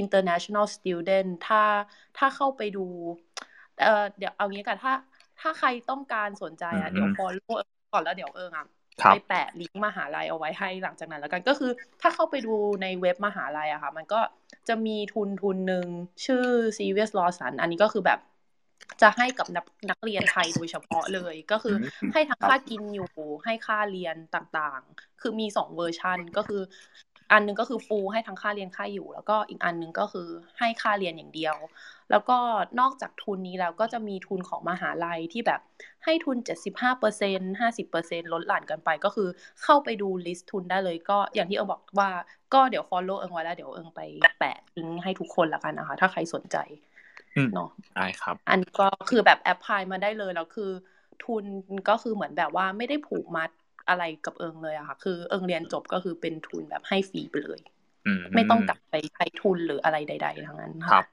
[0.00, 1.62] international student ถ้า
[2.18, 2.86] ถ้าเข้าไปดู
[3.82, 4.92] เออเดี๋ยวเอางี้กันถ้า
[5.40, 7.54] ถ้าใครต้องการสนใจอะเดี๋ยว follow
[7.92, 8.66] ก่อนแล้วเดี๋ยวเอิงอะ
[9.10, 14.20] ไปแปะลิงก์มหาลัยเอาไว้ให้หลังจากนั้นแล้วกันก็คือ ถ้าเข้าไปดูในเว็บมหาลัยอะค่ะ มันก็
[14.68, 15.86] จะมีทุนทุนหนึ่ง
[16.26, 16.46] ชื่อ
[16.78, 18.20] Sievert Larsson อันนี้ก็คือแบบ
[19.02, 21.76] จะให้กับนักนักเรียนไทยโดยเฉพาะเลยก็คือ
[22.12, 23.08] ให้ทั้งค่ากินอยู่
[23.44, 26.62] ให้ค่าเรียนต่างๆ คือมีสองเวอร์ชันก็คือ
[27.32, 31.56] อันนึงก็คือ full ให้ทั้งค่าเรียนค่าอยู่ แล้วก็อีกอันนึงก็คือให้ค่าเรียนอย่างเดียว
[32.10, 32.38] แล้วก็
[32.80, 35.60] นอกจากทุนนี้แล้วก็จะมีทุนของมหาลัยที่แบบ
[36.04, 36.36] ให้ทุน
[37.00, 39.28] 75% 50%ลดหลั่นกันไปก็คือ
[39.62, 42.10] เข้าไปดู list ทุนได้เลยก็อย่างที่เอิงบอกว่า
[42.54, 44.00] ก็เดี๋ยว follow เอิงไว้แล้วเดี๋ยวเอิงไป
[44.38, 46.56] แปะลิงก์ให้ทุกคนละกันนะคะ ถ้าใครสนใจ
[47.54, 50.70] เนาะได้ครับ อันก็คือแบบแอปพลายมาได้เลยแล้วคือ
[51.24, 51.44] ทุน
[51.88, 53.50] ก็คือเหมือนแบบว่าไม่ได้ผูกมัด
[53.88, 57.60] อะไรกับเอิงเลยอะค่ะ คือเอิงเรียนจบก็คือเป็นทุนแบบให้ฟรีไปเลย
[58.34, 61.04] ไม่ต้องกลับไปใช้ทุนหรืออะไรใด ๆ ทั้งนั้นครับ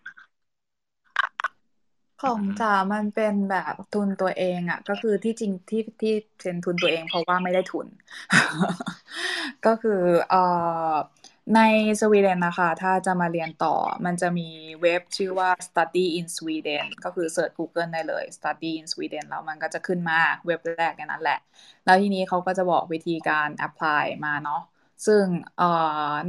[2.23, 7.88] ของจ๋ามันเป็นแบบทุนตัวเองอะก็คือที่จริงที่ที่เป็นทุนตัวเองเพราะว่าไม่ได้ทุน
[9.65, 10.41] ก็คือเอ่
[10.93, 10.95] อ
[11.56, 11.60] ใน
[12.01, 13.75] สวีเดนนะคะ ถ้าจะมาเรียนต่อ
[14.06, 14.49] มันจะมี
[14.82, 21.39] เว็บชื่อว่า study in Sweden ก็คือเสิร์ช Google ได้เลย study in Sweden แล้วมันก็จะขึ้นมาเว็บแรกนั้นแหละ
[21.86, 24.62] แล้วทีนี้เขาก็จะบอกวิธีการ apply มาเนาะ
[25.06, 25.23] ซึ่ง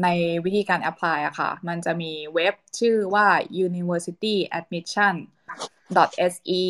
[0.03, 0.09] ใน
[0.44, 3.27] วิธีการ apply อะค่ะ มันจะมีเว็บชื่อว่า
[3.66, 5.14] university admission
[6.35, 6.62] se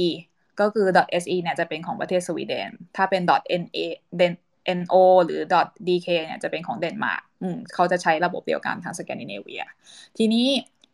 [0.60, 0.86] ก็คือ
[1.22, 4.30] .se เนี่ยจะเป็นของประเทศสวีเดน ถ้าเป็น .na
[4.64, 5.40] NO หรือ
[5.88, 7.22] .dk เนี่ยจะเป็นของเดนมาร์ก
[7.74, 9.62] เขาจะใช้ระบบเดียวกันทางสแกนดิเนเวีย
[10.18, 10.46] ทีนี้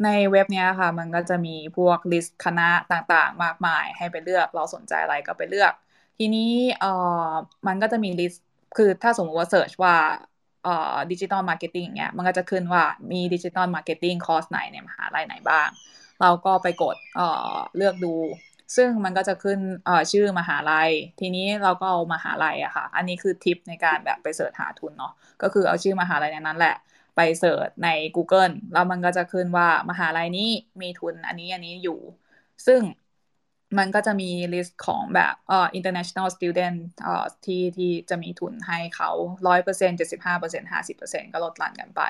[0.04, 5.72] ในเว็บนี้ค่ะ มันก็จะมีพวก list คณะต่างๆ มากมายให้ไปเลือกเราสนใจอะไรก็ไปเลือก
[6.18, 6.92] ทีนี้เอ่
[7.28, 7.30] อ
[7.66, 8.44] มันก็จะมี list
[8.76, 9.96] คือถ้าสมมติว่า search ว่า
[10.64, 15.68] เอ่อ digital marketing เงี้ยมันก็จะขึ้นว่ามี digital marketing คอร์สไหนในมหาลัยไหนบ้าง
[16.20, 18.14] เราก็ไปกดเอ่อเลือกดู
[18.76, 19.59] ซึ่งมันก็จะขึ้น
[20.12, 26.74] ชื่อมหาลัย ทีนี้เราก็เอามหาลัยอะค่ะ อันนี้คือทิปในการแบบไป search หาทุนเนาะก็คือเอาชื่อมหาลัยในนั้นแหละ
[27.16, 30.48] ไป search ใน Google แล้วมันก็จะขึ้นว่ามหาลัยนี้
[30.80, 31.98] มีทุนอันนี้อันนี้อยู่
[32.66, 32.80] ซึ่ง
[33.78, 39.11] มันก็จะมี list ของแบบเอ่อ international student เอ่อที่ที่จะมีทุนให้เขา
[39.46, 42.02] ร้อยเปอร์เซ็นต์เจ็ดสิบห้าเปอร์เซ็นต์ห้าสิบเปอร์เซ็นต์ก็ลดหลั่นกันไป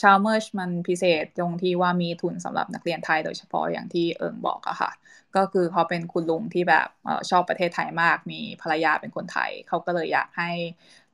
[0.00, 4.90] ชาวเมอร์ชมันพิเศษตรงที่ว่ามีทุนสำหรับนักเรียนไทยโดยเฉพาะอย่างที่เอิงบอกอะค่ะ
[5.36, 10.50] ก็คือเขาเป็นคุณลุงที่แบบออชอบประเทศไทยมาก มีภรรยาเป็นคนไทย เขาก็เลยอยากให้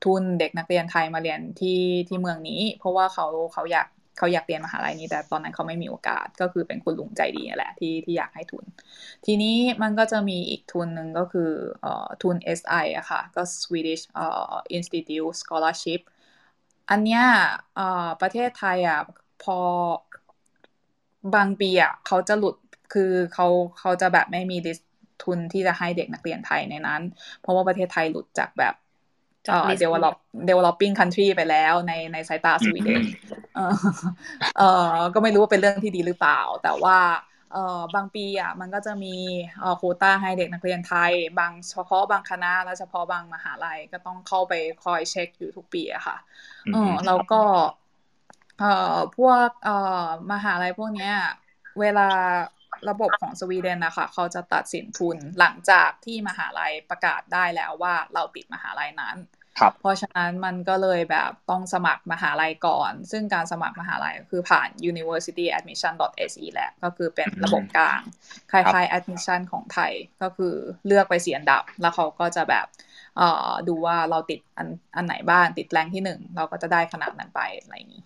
[0.05, 8.65] ทุนเด็กนักเรียนไทยมาเรียนที่ที่เมืองนี้ เพราะว่าเขาเขาอยาก เขาอยากเรียนมหาลัยนี้ แต่ตอนนั้นเขาไม่มีโอกาสก็คือเป็นคุณลุงใจดีแหละที่ที่อยากให้ทุน
[9.25, 11.51] ทีนี้มันก็จะมีอีกทุนหนึ่งก็คือ
[11.81, 16.01] เอ่อทุน SI อะค่ะ ก็ Swedish เอ่อ Institute Scholarship
[16.89, 17.23] อันเนี้ย
[17.75, 18.99] เอ่อประเทศไทยอะ
[19.43, 19.59] พอ
[21.33, 22.55] บางปีอะเขาจะหลุด
[22.93, 23.01] คือ
[23.33, 23.45] เขา
[23.79, 24.79] เขาจะแบบไม่มีดิส
[25.19, 27.01] ทุนที่จะให้เด็กนักเรียนไทยในนั้น
[27.39, 28.73] เพราะว่าประเทศไทยหลุดจากแบบ
[29.49, 30.13] เอ่อ develop
[30.49, 33.03] developing country ไปแล้วในในสายตาสวีเดน
[33.55, 33.73] เออ
[34.57, 34.61] เอ
[34.95, 36.97] อก็ไม่รู้ว่าเป็นเรื่องที่ดีหรือเปล่า แต่ว่า
[37.53, 39.15] เอ่อบางปีอะมันก็จะมี
[39.59, 46.17] เอ่อโคต้าให้เด็กนักเรียนไทย บางเฉพาะบางคณะและเฉพาะบางมหาลัยก็ต้องเข้าไปคอยเช็คอยู่ทุกปีอะค่ะ
[46.71, 47.41] เออแล้วก็
[48.59, 51.13] เอ่อพวกเอ่อมหาลัยพวกเนี้ย
[51.79, 52.09] เวลา
[52.89, 59.36] ระบบของสวีเดนนะคะเขาจะตัดสินทุนหลังจากที่มหาลัยประกาศได้แล้วว่าเราติดมหาลัยนั้นครับ
[59.81, 68.01] เพราะฉะนั้นมันก็เลยแบบต้องสมัครมหาลัยก่อน ซึ่งการสมัครมหาลัยคือผ่าน universityadmission.se แหละก็คือเป็นระบบกลาง
[68.51, 69.91] คล้ายๆ admission ของไทย
[70.21, 70.53] ก็คือ
[70.85, 72.65] เลือกไปเสียอันดับ แล้วเขาก็จะแบบ
[73.17, 78.03] เอ่อดูว่าเราติดอันอันไหนบ้างติดแรงที่หนึ่ง เราก็จะได้ขนาดนั้นไปอะไรอย่างนี้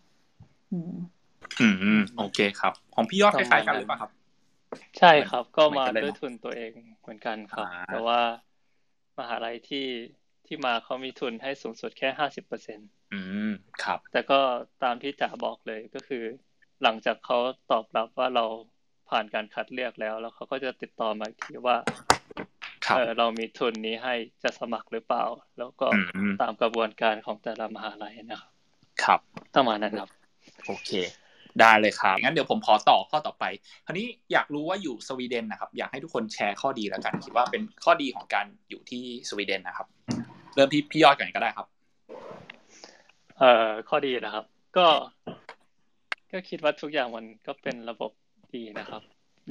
[0.71, 0.93] อืม
[1.61, 4.11] อืมโอเคครับ ของพี่ยอดคล้ายๆกันหรือเปล่าครับ
[4.99, 8.19] ใช่ครับ ก็มาเหมือนกันเลยด้วยทุนตัวเองเหมือนกันครับอ่าแต่ว่า
[9.19, 9.85] มหาลัยที่
[10.53, 12.83] ที่มาเขามีทุนให้สูงสุดแค่ห้าสิบเปอร์เซ็นต
[13.13, 13.51] อืม
[13.83, 14.39] ครับ แต่ก็
[14.83, 16.23] ตามที่จ๋าบอกเลยก็คือ
[16.83, 17.37] หลังจากเขา
[17.71, 18.45] ตอบรับว่าเรา
[19.09, 21.77] ผ่านการคัดเลือกแล้ว แล้วเขาก็จะติดต่อมาอีกทีว่า
[22.85, 25.23] ครับเออเรามีทุนนี้ให้จะสมัครหรือเปล่า
[25.57, 28.51] แล้วก็อืมตามกระบวนการของแต่ละมหาลัยนะครับ
[29.03, 29.19] ครับ
[29.55, 30.09] ประมาณนั้นครับ
[30.65, 30.91] โอเค
[31.59, 33.45] ได้เลยครับงั้นเดี๋ยวผมขอต่อข้อต่อไป
[33.85, 39.87] คราวนี้อยากรู้ว่าอยู่สวีเดนนะครับ อยากให้ทุกคนแชร์ข้อดีแล้วกัน คิดว่าเป็นข้อดีของการอยู่ที่สวีเดนนะครับ
[40.55, 41.67] เริ่มที่พี่ยอดก่อนก็ได้ครับ
[43.37, 44.45] เอ่อข้อดีนะครับ
[44.77, 44.87] ก็
[46.31, 48.11] ก็คิดว่าทุกอย่างมันก็เป็นระบบ
[48.55, 49.01] ดีนะครับ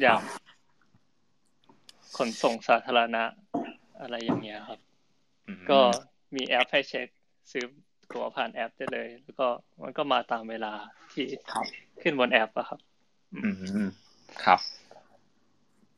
[0.01, 0.21] อย่าง
[2.17, 3.23] ขนส่งสาธารณะ
[4.01, 4.81] อะไรอย่างเงี้ยครับ
[5.49, 5.81] อืมก็
[6.35, 7.09] มีแอปให้เช็ค
[7.53, 7.65] ซื้อ
[8.13, 9.47] ตั๋วผ่านแอปได้เลย แล้วก็
[9.83, 10.73] มันก็มาตามเวลา
[11.13, 11.67] ที่ครับ
[12.03, 12.81] ขึ้นบนแอปอะครับ
[13.35, 13.51] อื
[13.85, 13.89] ม
[14.45, 14.61] ครับ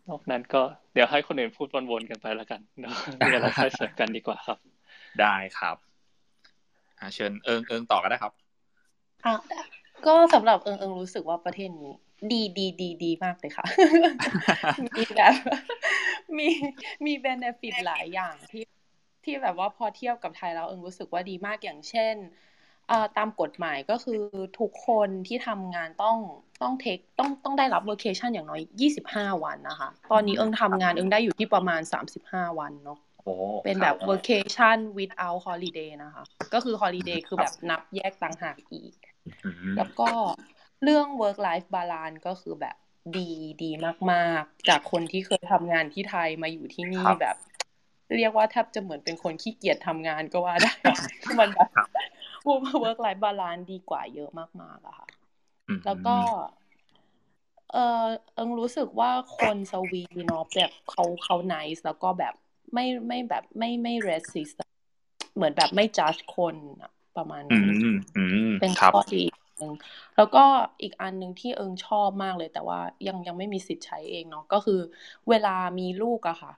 [0.08, 0.62] นอกนั้นก็
[0.92, 2.94] เดี๋ยวให้คนอื่นพูดวนๆกันไปแล้วกันเนอะ
[3.26, 4.58] มีอะไรค่อยเสริมกันดีกว่าครับ
[5.20, 5.76] ได้ครับ
[6.98, 8.32] อ่าเชิญเอิงเอิงต่อก็ได้ครับ
[9.24, 9.34] อะ
[10.06, 11.92] ก็สำหรับเอิงเอิงรู้สึกว่าประเทศนี้
[12.32, 13.64] ดีดีดีดีมากเลยค่ะ
[14.96, 15.32] มีแบบ
[16.36, 16.48] มี
[17.04, 18.64] มี benefit หลายอย่างที่
[19.24, 22.14] ที่แบบว่าพอเทียบกับไทยแล้วเอิงรู้สึกว่าดีมากอย่างเช่น
[22.88, 24.20] เอ่อตามกฎหมายก็คือ
[24.58, 26.18] ทุกคนที่ทำงานต้อง
[26.62, 28.60] ต้อง take ต้องต้องได้รับ vacation อย่างน้อย
[28.98, 31.80] 25 วันนะคะ ตอนนี้เอิงทำงานเอิงได้อยู่ที่ประมาณ
[32.18, 33.11] 35 วันเนาะโอ้
[33.64, 38.94] เป็นแบบ vacation without holiday นะคะ ก็คือ holiday คือแบบนับแยกต่างหากอีก
[39.44, 40.10] อืมแล้วก็
[40.82, 42.76] เรื่อง work life balance ก็คือแบบ
[43.16, 43.30] ดี
[43.62, 43.70] ดี
[44.12, 47.36] มาก ๆ จากคนที่เคยทำงานที่ไทยมาอยู่ที่นี่แบบ
[48.16, 50.74] เรียกว่าแทบจะเหมือนเป็นคนขี้เกียจทำงานก็ว่าได้
[51.40, 51.68] มันแบบ
[52.82, 55.08] work life balance ดีกว่าเยอะมาก ๆอะค่ะ
[55.68, 56.16] อืมแล้วก็
[57.72, 62.34] เออเอิงรู้สึกว่าคนสวีเนาะแบบเขาเขา nice แล้วก็แบบ
[62.74, 64.70] ไม่ไม่แบบไม่ไม่ racist อะ
[65.34, 69.24] เหมือนแบบไม่ judge คนอะประมาณอืนี้มอืมเป็นครับข้อดี
[69.58, 69.72] หนึ่ง
[70.16, 70.44] แล้วก็
[70.82, 74.80] อีกอันหนึ่งที่เอิงชอบมากเลย แต่ว่ายังยังไม่มีสิทธิ์ใช้เองเนาะก็คือ
[75.28, 76.52] เวลามีลูกอะค่ะ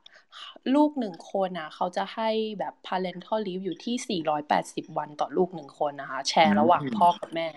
[0.74, 7.48] ลูกหนึ่งคนอะเขาจะให้แบบ parental leave อยู่ที่ 480 วันต่อลูกหนึ่งคนนะคะ แชร์ระหว่างพ่อกับแม่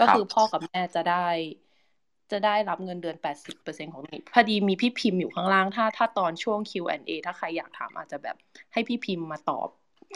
[0.00, 1.28] ก็คือพ่อกับแม่จะได้
[2.30, 8.36] จะได้รับเงินเดือน 80%ของนี้พอดีมีพี่พิมพ์อยู่ข้างล่าง ถ้าถ้าตอนช่วง Q&A ถ้าใครอยากถามอาจจะแบบ
[8.72, 9.68] ให้พี่พิมพ์มาตอบ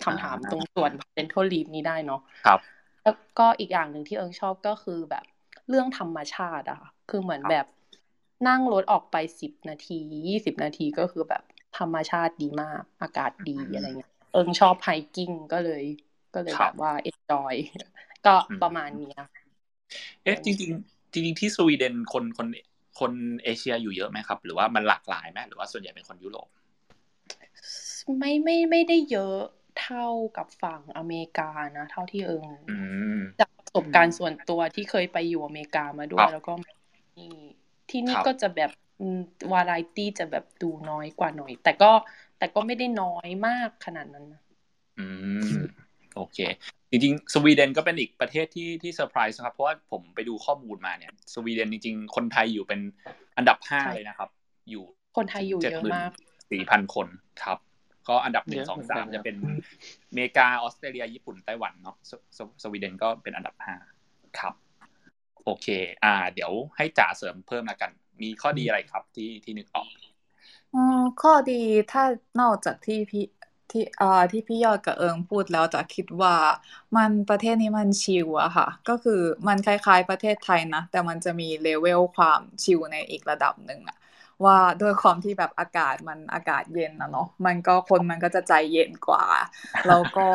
[0.05, 5.25] คำถามตรงส่วน parental leave นี้ได้เนาะครับ แล้วก็อีกอย่างหนึ่งที่เอิงชอบก็คือแบบ
[5.69, 7.67] เรื่องธรรมชาติอะค่ะคือเหมือนแบบ
[8.49, 11.43] นั่งรถออกไปสิบนาทียี่สิบนาทีก็คือแบบ
[11.79, 15.83] ธรรมชาติดีมาก อากาศดีอืมอะไรเงี้ย เอิงชอบไฮเอิงก็เลย
[16.35, 17.55] ก็เลยครัแบบบว่า enjoy
[18.27, 19.19] ก็อืมประมาณเนี้ย
[20.23, 22.47] เอ๊ะจริงๆ จริงๆที่สวีเดนคนคน
[23.01, 23.13] คน
[23.45, 26.49] เอเชียอยู่เยอะไหมครับ หรือว่ามันหลากหลายไหมหรือว่าส่วนใหญ่เป็นคนยุโรป
[28.19, 29.37] ไม่ไม่ไม่ได้เยอะ
[29.81, 32.75] เท่ากับฝั่งอเมริกานะ เท่าที่เอิงอื
[33.17, 36.53] มจากประสบการณ์ส่วนตัวที่เคยไปอยู่อเมริกามาด้วครับแล้วก็
[37.19, 37.33] นี่
[37.91, 38.71] ที่นี่ครับก็จะแบบ
[39.53, 41.93] วาไรตี้จะแบบดูน้อยกว่าหน่อย แต่ก็
[42.39, 44.41] แต่ก็ไม่ได้น้อยมากขนาดนั้นนะ
[44.97, 45.01] อื
[45.55, 45.57] ม
[46.15, 46.39] โอเค
[46.91, 52.81] จริงๆ สวีเดนก็เป็นอีกประเทศที่ที่เซอร์ไพรส์นะครับ เพราะว่าผมไปดูข้อมูลมาเนี่ย สวีเดนจริงๆ คนไทยอยู่เป็น
[53.37, 54.29] อันดับห้าใช่เลยนะครับ
[54.71, 54.85] อยู่
[55.17, 56.11] คนไทยอยู่เยอะมาก
[56.51, 57.07] สี่พันคน
[57.43, 57.59] ครับ
[58.09, 59.37] ก็อันดับหนึ่เยงอะสองเหมือนกัสามนจะเป็น
[60.09, 63.75] อเมริกาออสเตรเลียญี่ปุ่นไต้หวันเนาะสสสวีเดนก็เป็นอันดับห้า
[64.39, 64.55] ครับ
[65.45, 65.67] โอเค
[66.05, 67.91] อ่า เดี๋ยวให้จ่าเสริมเพิ่มละกัน
[68.23, 69.89] มีข้อดีอะไรครับที่ที่นึกออก
[70.75, 71.61] อ๋อข้อดี
[71.93, 72.05] ถ้า
[72.41, 73.25] นอกจากที่พี่
[73.71, 76.35] ที่อ่าที่พี่ยอดกับเอิงพูดแล้วจะคิดว่า
[76.97, 83.97] มันประเทศนี้มันชิลอะค่ะ ก็คือมันคล้ายๆประเทศไทยนะ แต่มันจะมีเลเวลความชิลในอีกระดับหนึ่งอะ
[84.45, 89.25] ว่าด้วยความที่แบบอากาศมันอากาศเย็นนะเนาะมันก็คนมันก็จะใจเย็นกว่า
[89.87, 90.29] แล้วก็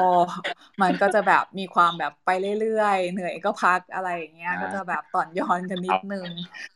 [0.81, 6.29] มันก็จะแบบมีความแบบไปเรื่อยๆ เหนื่อยก็พักอะไรอย่างเงี้ยก็จะแบบต่อนย้อนกันนิดนึง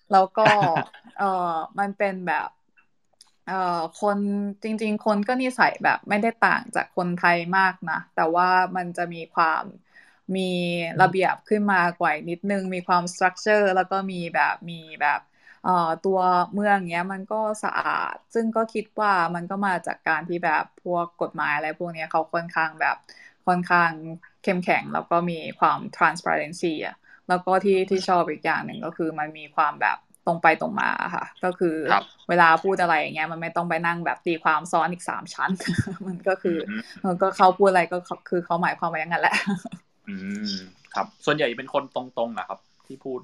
[0.10, 0.44] แล้วก็
[1.16, 1.26] เออ
[1.80, 2.48] มันเป็นแบบ
[3.50, 4.20] เอ่อคน
[4.64, 9.64] จริง ๆ คนก็นิสัยแบบไม่ได้ต่างจากคนไทยมากนะ แต่ว่ามันจะมีความ
[10.36, 10.52] มี
[11.02, 15.20] ระเบียบขึ้นมากว่านิดนึง มีความสตรัคเจอร์แล้วก็มีแบบมีแบบ
[16.06, 16.20] ตัว
[16.54, 22.96] เมืองเนี้ยมันก็สะอาด ซึ่งก็คิดว่ามันก็มาจากการที่แบบพวกกฎหมายอะไรพวกนี้เขาค่อนข้างแบบ
[23.48, 23.92] ค่อนข้าง
[24.44, 26.96] เข้มแข็ง แล้วก็มีความ transparency อะ
[27.28, 29.98] แล้วก็ที่ที่ชอบอีกอย่างหนึ่งก็คือมันมีความแบบ
[30.30, 31.76] รงไปตรงมาค่ะ ก็คือ
[32.30, 35.52] เวลาพูดอะไรอย่างเงี้ยมันไม่ต้องไปนั่งแบบตีความซ้อนอีกสามชั้น
[36.08, 36.58] มันก็คือ
[37.06, 37.98] มันก็เขาพูดอะไรก็
[38.30, 39.36] คือเขาหมายความว่าอย่างนั้นแหละ
[40.08, 40.16] อื
[40.52, 40.54] ม
[40.94, 43.20] ครับ ส่วนใหญ่เป็นคนตรงๆอะครับ ที่พูด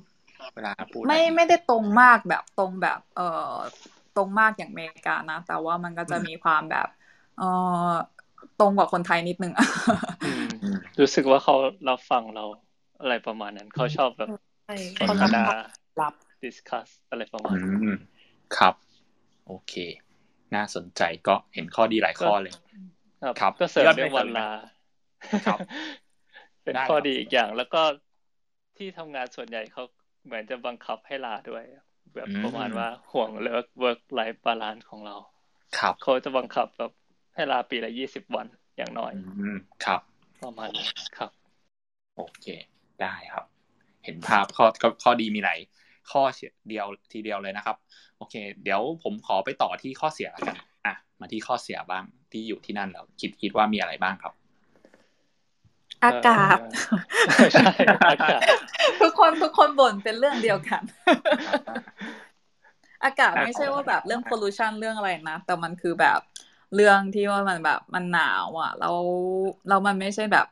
[0.56, 3.56] เวลาพูดไม่ไม่ได้ตรงมากแบบตรงแบบ เอ่อ
[4.18, 6.88] ตรงมากอย่างอเมริกานะ แต่ว่ามันก็จะมีความแบบ
[7.38, 7.50] เอ่
[7.90, 7.92] อ
[8.60, 9.54] ตรงกว่าคนไทยนิดนึง
[11.00, 11.56] รู้สึกว่าเขา
[11.90, 12.46] รับฟังเรา
[13.02, 14.30] อะไรประมาณนั้น เขาชอบแบบ
[15.10, 15.46] ธรรมดา
[16.02, 16.14] รับ
[16.46, 17.98] ดิสคัสอะไรประมาณนี้
[18.58, 18.76] ครับ
[19.48, 19.74] โอเค
[20.56, 22.54] น่าสนใจก็เห็นข้อดีหลายข้อเลย
[23.40, 24.50] ครับ ก็เสริมเรื่องวันลา
[25.46, 25.60] ครับ
[26.64, 27.82] เป็นข้อดีอีกอย่าง แล้วก็
[28.78, 29.84] ที่ทำงานส่วนใหญ่เขา
[30.26, 31.64] เหมือนจะบังคับให้ลาด้วย
[32.16, 35.16] แบบประมาณว่าห่วงเลิก work life balance ของเรา
[35.78, 36.92] ครับเขาจะบังคับแบบ
[37.34, 39.12] ให้ลาปีละยี่สิบวันอย่างน้อย
[39.86, 40.02] ครับ
[40.44, 41.32] ประมาณนี้ครับ
[42.18, 42.46] โอเค
[43.02, 43.46] ได้ครับ
[44.04, 44.66] เห็นภาพข้อ
[45.04, 45.60] ข้อดีมีหลาย
[46.12, 46.24] ข้อ
[46.70, 47.76] เดียวทีเดียวเลยนะครับ
[48.18, 54.34] โอเค เดี๋ยวผมขอไปต่อที่ข้อเสียแล้วกันอะมาที่ข้อเสียบ้างที่อยู่ที่นั่นแล้วคิดคิดว่ามีอะไรบ้างครับ
[56.04, 56.58] อากาศ
[57.54, 57.72] ใช่
[58.10, 58.42] อากาศ
[59.02, 60.82] ทุกคนทุกคนบ่นเป็นเรื่องเดียวกัน
[63.04, 66.20] อากาศไม่ใช่ว่าแบบเรื่อง pollution เรื่องอะไรนะแต่มันคือแบบ
[66.76, 68.96] เรื่องที่ว่ามันแบบมันหนาวอะแล้ว
[69.68, 70.48] เรามันไม่ใช่แบบ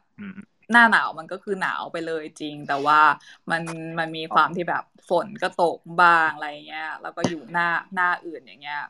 [0.72, 3.00] หน้าหนาวมันก็คือหนาวไปเลยจริง แต่ว่า
[3.52, 3.64] มัน
[4.00, 8.82] มันมีความที่แบบฝนก็ตกบ้างอะไรเงี้ย แล้วก็อยู่หน้าหน้าอื่นอย่างเงี้ย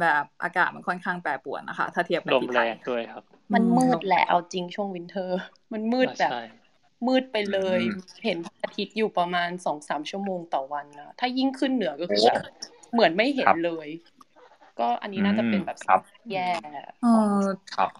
[0.00, 3.24] แบบอากาศมันค่อนข้างแปรปรวนนะคะ ถ้าเทียบกับที่ไทยด้วยครับ
[3.54, 5.40] มันมืดแหละเอาจริงช่วง winter
[5.72, 6.32] มันมืดแบบ
[7.06, 7.80] มืดไปเลย
[8.24, 12.26] เห็นอาทิตย์อยู่ประมาณสองสามชั่วโมงต่อวันนะถ้ายิ่งขึ้นเหนือก็คือ
[12.92, 13.88] เหมือนไม่เห็นเลย
[14.80, 15.78] ก็อันนี้น่าจะเป็นแบบ
[16.32, 16.48] แย่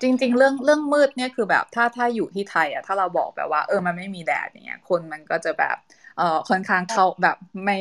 [0.02, 5.76] จริง ๆ เรื่องเรื่องมืดเนี่ยคือแบบถ้าถ้าอยู่ที่ไทยอะถ้าเราบอกแบบว่าเออมันไม่มีแดดอย่างเงี้ยคนมันก็จะแบบ
[6.18, 7.78] เอ่อค่อนข้างเข้าแบบไม่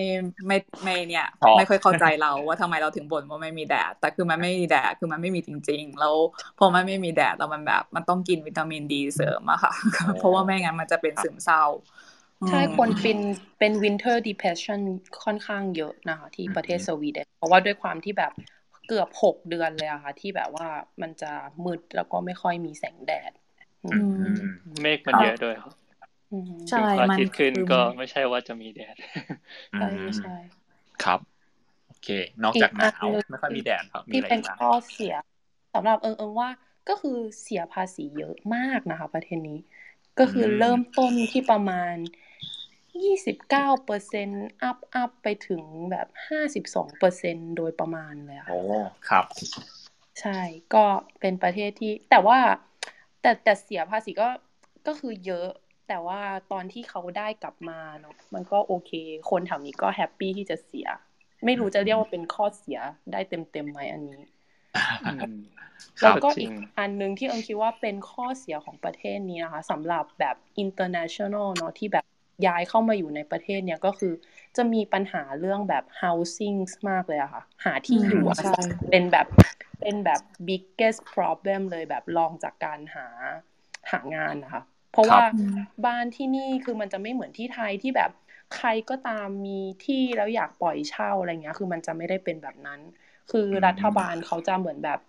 [0.47, 6.15] ไม่ไม่เนี่ยไม่ค่อยเข้าใจเราว่าทำไมเราถึงบ่นว่าไม่มีแดด แต่คือมันไม่มีแดดคือมันไม่มีจริง ๆ แล้ว
[6.59, 9.73] พอมันไม่มีแดดแล้วมันแบบมันต้องกินวิตามินดีเสริมอะค่ะ
[10.17, 11.63] เพราะว่าไม่งั้นมันจะเป็นซึมเศร้า
[12.49, 13.17] ใช่คนเป็น
[13.59, 14.79] เป็น winter depression
[15.23, 18.31] ค่อนข้างเยอะนะคะที่ประเทศสวีเดนเพราะว่าด้วยความที่แบบ
[18.87, 20.67] เกือบหกเดือนเลยอะค่ะ ที่แบบว่า
[21.01, 21.31] มันจะ
[21.65, 23.31] มืดแล้วก็ไม่ค่อยมีแสงแดด
[24.81, 25.73] เมฆมันเยอะด้วยครับ
[26.69, 28.95] ใช่อาทิตย์ขึ้นก็ไม่ใช่ว่าจะมีแดด
[29.73, 30.35] ใช่ใช่
[31.03, 31.19] ครับ
[31.87, 32.07] โอเค
[32.43, 35.15] นอกจากหนาวไม่ค่อยมีแดดครับที่เป็นข้อเสีย
[35.73, 36.49] สำหรับเอิงเอิงว่า
[36.89, 39.59] ก็คือเสียภาษีเยอะมากนะคะ ประเทศนี้
[40.19, 41.95] ก็คือเริ่มต้นที่ประมาณ
[43.03, 44.29] ยี่สิบเก้าเปอร์เซ็น
[44.63, 48.61] ต์ up up ไปถึงแบบห้าสิบสองเปอร์เซ็นต์โดยประมาณเลยค่ะโอ้
[49.09, 49.25] ครับ
[50.21, 50.39] ใช่
[50.73, 50.85] ก็
[51.19, 52.39] เป็นประเทศที่ แต่ว่า
[53.21, 54.29] แต่แต่เสียภาษีก็
[54.87, 55.49] ก็คือเยอะ
[55.87, 58.91] แต่ว่าตอนที่เขาได้กลับมาเนาะมันก็โอเค
[59.29, 60.87] คนแถวนี้ก็ happy ที่จะเสีย
[61.45, 62.79] ไม่รู้จะเรียกว่าเป็นข้อเสีย
[63.11, 64.21] ได้เต็มเต็มไหมอันนี้
[66.03, 72.05] แล้วก็อีกอันหนึ่งที่เอิงคิดว่าเป็นข้อเสียของประเทศนี้นะคะสำหรับแบบ international เนาะที่แบบ
[72.47, 74.13] ย้ายเข้ามาอยู่ในประเทศเนี่ยก็คือ
[74.57, 76.57] จะมีปัญหาเรื่องแบบ housing
[76.89, 78.23] มากเลยอะค่ะ หาที่อยู่
[78.89, 79.27] เป็นแบบ
[79.81, 83.07] เป็นแบบ biggest problem เลยแบบลองจากการหา
[83.91, 85.23] หางานนะคะ เพราะว่า
[85.85, 88.11] บ้านที่นี่คือมันจะไม่เหมือนที่ไทยที่แบบ
[88.55, 92.79] ใครก็ตามมีที่แล้วอยากปล่อยเช่าอะไรเงี้ย คือมันจะไม่ได้เป็นแบบนั้น
[93.31, 94.99] คือรัฐบาลเขาจะเหมือนแบบ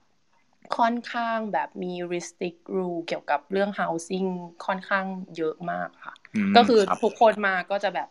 [0.79, 4.29] ค่อนข้างแบบมี restrict rule เกี่ยวกับเรื่อง housing
[4.66, 6.14] ค่อนข้างเยอะมากค่ะ
[6.57, 8.09] ก็คือทุกคนมาก็จะแบบ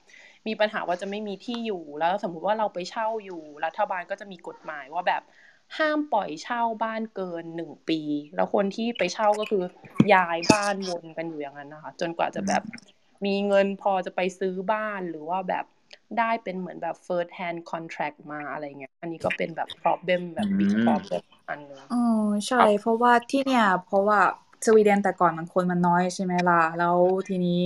[0.47, 5.23] มีปัญหาว่าจะไม่มีที่อยู่แล้วสมมุติว่าเราไปเช่าอยู่ รัฐบาลก็จะมีกฎหมายว่าแบบ
[5.77, 7.99] ห้ามปล่อยเช่าบ้านเกินหนึ่งปี
[8.35, 9.63] แล้วคนที่ไปเช่าก็คือ
[10.13, 12.63] ย้ายบ้านวนกันอยู่อย่างนั้นนะคะ จนกว่าจะแบบ
[13.25, 15.65] มีเงินพอจะไปซื้อบ้านหรือว่าแบบ
[16.19, 21.95] ได้เป็นเหมือนแบบ first hand contract มาอะไรเงี้ย อันนี้ก็เป็นแบบ problem แบบ big problem อันนึงอ๋อ
[22.47, 24.19] ใช่ เพราะว่าที่เนี่ย เพราะว่า
[24.65, 26.97] สวีเดนแต่ก่อนมันคนมันน้อยใช่ไหมล่ะ แล้ว
[27.29, 27.61] ทีนี้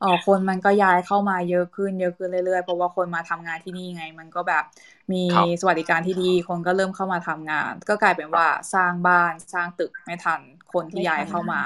[0.00, 4.64] เออคนมันก็ย้ายเข้ามาเยอะขึ้นเยอะขึ้นเรื่อยๆ เพราะว่าคนมาทำงานที่นี่ไง มันก็แบบ
[5.12, 5.24] มี
[5.60, 10.40] สวัสดิการที่ดี คนก็เริ่มเข้ามาทำงาน ก็กลายเป็นว่าสร้างบ้านสร้างตึกไม่ทัน
[10.72, 11.62] คนที่ย้ายเข้ามา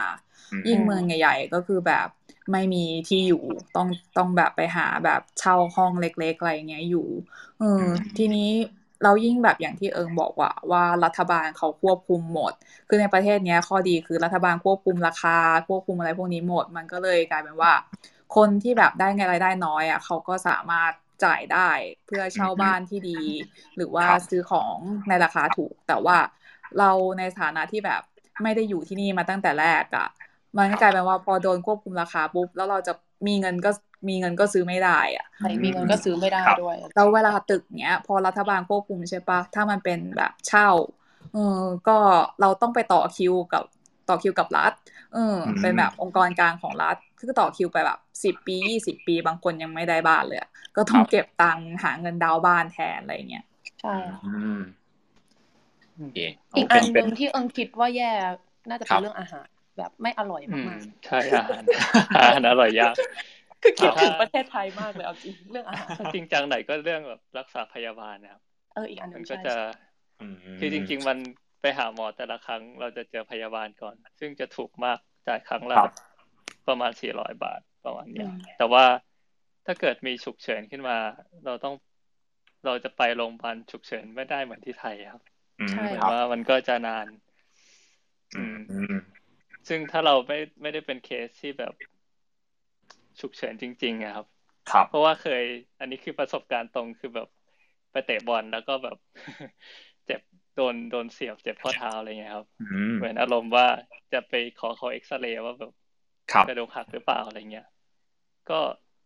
[0.66, 2.06] ยิ่งเมืองใหญ่ ๆ ก็คือแบบ
[2.52, 3.44] ไม่มีที่อยู่
[3.76, 7.06] ต้องต้องแบบไปหาแบบเช่าห้องเล็กๆอะไรเงี้ยอยู่
[7.60, 7.84] เออ
[8.16, 8.50] ทีนี้
[9.02, 12.52] เรายิ่งแบบอย่างที่เอิงบอกว่าว่ารัฐบาลเขาควบคุมหมด
[12.88, 17.72] คือในประเทศเนี้ยข้อดีคือรัฐบาลควบคุมราคา ควบคุมอะไรพวกนี้หมด มันก็เลยกลายเป็นว่า
[18.36, 20.92] คนที่แบบได้เงินรายได้น้อยอะเขาก็สามารถ
[21.24, 21.70] จ่ายได้
[22.06, 23.20] เพื่อเช่าบ้านที่ดี
[23.76, 24.76] หรือว่าซื้อของ
[25.08, 26.18] ในราคาถูก แต่ว่า
[26.78, 28.02] เราในฐานะที่แบบ
[28.42, 30.08] ไม่ได้อยู่ที่นี่มาตั้งแต่แรกอะ
[30.58, 32.92] มันกลายเป็นว่าพอโดนควบคุมราคาปุ๊บแล้วเราจะ
[33.26, 33.70] มีเงินก็
[34.08, 40.68] มีเงินก็ซื้อไม่ได้อะใช่มีเงินก็ซื้อไม่ได้ด้วยแล้วเวลาตึกเนี้ย พอรัฐบาลควบคุมใช่ปะถ้ามันเป็นแบบเช่า
[41.32, 41.96] เออก็
[42.40, 43.64] เราต้องไปต่อคิวกับ
[44.08, 44.72] ต่อคิวกับรัฐ
[45.14, 50.38] เออเป็นแบบองค์กรกลางของรัฐคือต่อคิวไปแบบสิบปียี่สิบปีบางคนยังไม่ได้บ้านเลย
[50.76, 53.44] ก็ต้องเก็บตังค์หาเงินดาวบ้านแทนอะไรเงี้ย
[53.80, 53.94] ใช่
[56.56, 58.10] อีกอันหนึ่งที่เอิงคิดว่าแย่
[58.68, 61.62] น่าจะเป็นเรื่องอาหาร แบบไม่อร่อยมากๆใช่อาหาร
[62.18, 62.94] อาหารอร่อยยาก
[63.62, 68.42] คือคิดถึงประเทศไทยมากเลยเอาจริงเรื่องอาหารจริงจังไหนก็เรื่องแบบรักษาพยาบาลนะครับ
[68.74, 69.54] เอออีกอันนึงก็จะ
[70.58, 71.18] คือจริง ๆ มัน
[71.60, 75.78] ไปหาหมอแต่ละครั้งเราจะเจอพยาบาลก่อน ซึ่งจะถูกมากจ่ายครั้งละ
[76.68, 78.26] ประมาณสี่ร้อยบาทประมาณนี้
[78.58, 78.84] แต่ว่า
[79.66, 80.96] ถ้าเกิดมีฉุกเฉินขึ้นมา
[81.46, 81.74] เราต้อง
[82.66, 85.22] เราจะไปโรงพยาบาลฉุกเฉินไม่ได้เหมือนที่ไทยครับ
[85.72, 87.06] ใช่ว่ามันก็จะนาน
[88.36, 88.56] อืม
[89.68, 91.74] ซึ่งถ้าเราไม่ไม่ได้เป็นเคสที่แบบ
[93.20, 94.26] ฉุกเฉินจริงๆอะครับ
[94.70, 95.42] ครับ เพราะว่าเคย
[95.80, 97.28] อันนี้คือประสบการณ์ตรงคือแบบ
[97.92, 98.96] ไปเตะบอลแล้วก็แบบ
[100.06, 100.20] เจ็บ
[100.54, 102.46] โดนโดนเสียบเจ็บข้อเท้าอะไรเงี้ยครับ
[102.96, 103.66] เหมือนอารมณ์ว่า
[104.12, 105.72] จะไปขอเขาเอ็กซเรย์ว่าแบบ
[106.46, 107.66] กระดูกหักหรือเปล่าอะไรเงี้ย
[108.50, 108.58] ก็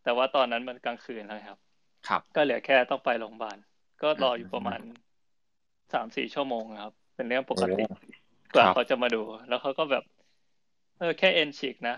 [0.02, 1.58] แต่ว่าตอนนั้นมันกลางคืนแล้วครับ
[2.08, 3.56] ครับ ก็เหลือแค่ต้องไปโรงพยาบาล
[4.02, 4.80] ก็รออยู่ประมาณ
[5.92, 7.84] สามสี่ชั่วโมงครับ เป็นเรื่องปกติ
[8.54, 10.04] กว่าเขาจะมาดู แล้วเขาก็แบบ
[10.98, 11.96] เออแค่เอ็นฉีกนะ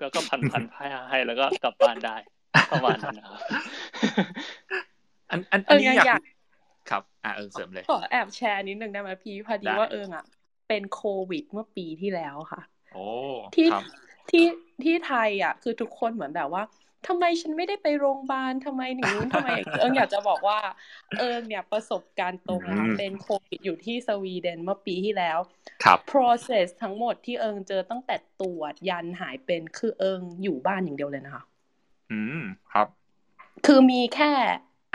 [0.00, 2.16] ก็ก็พันพันให้ให้แล้วก็กลับบ้านได้
[2.70, 3.38] ประมาณนั้นนะครับ
[5.30, 6.22] อันอันอันนี้อยาก
[6.90, 10.24] ครับ อ่าเออเสริมเลยขอแอบแชร์นิดนึงได้ไหมพี่พอดีว่าเอิงอะ
[10.68, 13.04] เป็นโควิดเมื่อปีที่แล้วค่ะ โอ้
[13.54, 13.68] ที่
[14.30, 14.46] ที่
[14.84, 16.62] ที่ไทยอะ คือทุกคนเหมือนแบบว่า
[17.06, 19.48] ทำไมฉันไม่ได้ไปโรงพยาบาลทำไมหนูทำไม
[19.80, 20.58] เอิงอยากจะบอกว่า
[21.18, 25.38] เอิงเนี่ยประสบการณ์ตรงนะเป็นโควิดอยู่ที่สวีเดนเมื่อปีที่แล้ว
[25.84, 31.44] ครับ process ทั้งหมดที่เอิงเจอตั้งแต่ตรวจยันหายเป็นคือเอิงอยู่บ้านอย่างเดียวเลยนะคะ
[32.10, 32.86] อืมครับ
[33.66, 34.32] คือมีแค่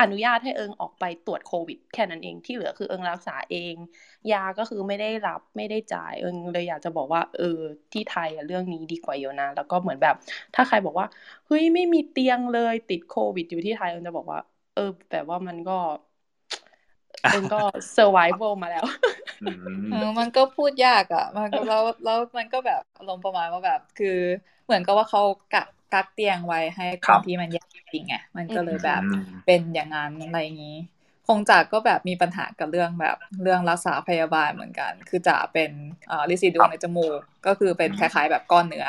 [0.02, 3.76] อนุญาตให้เอิงออกไปตรวจโควิด แค่นั้นเองที่เหลือคือเอิงรักษาเอง
[4.32, 7.44] ยาก็คือไม่ได้รับไม่ได้จ่ายเอิงเลยอยากจะบอกว่า เออ
[7.94, 10.16] ที่ไทยอะเรื่องนี้ดีกว่าเยอะนะแล้วก็เหมือนแบบ
[10.56, 11.08] ถ้าใครบอกว่า
[11.46, 14.40] เฮ้ยไม่มีเตียงเลยติดโควิด อยู่ที่ไทยเอิงจะบอกว่า
[14.74, 15.74] เออ แต่ว่ามันก็
[17.30, 17.58] เอิงก็
[17.92, 18.86] เซอร์ไวโวมาแล้ว
[20.20, 24.08] มันก็พูดยากอะ มันก็แล้วแล้วมันก็แบบอารมณ์ประมาณว่าแบบ คือ
[24.66, 29.04] เหมือนกับว่าเขากะกักเตียงไว้ให้คนที่มันยากจ ริงไงมันก็เลยแบบ
[29.46, 30.78] เป็นอย่างนั้นอะไรอย่างนี้
[31.28, 35.72] คงจากก็แบบมีปัญหากับเรื่องแบบเรื่องรักษาพยาบาลเหมือนกัน คือจะเป็น
[36.12, 38.88] อ่าลิซิดูในจมูก ก็คือเป็นคล้ายๆ แบบก้อนเนื้อ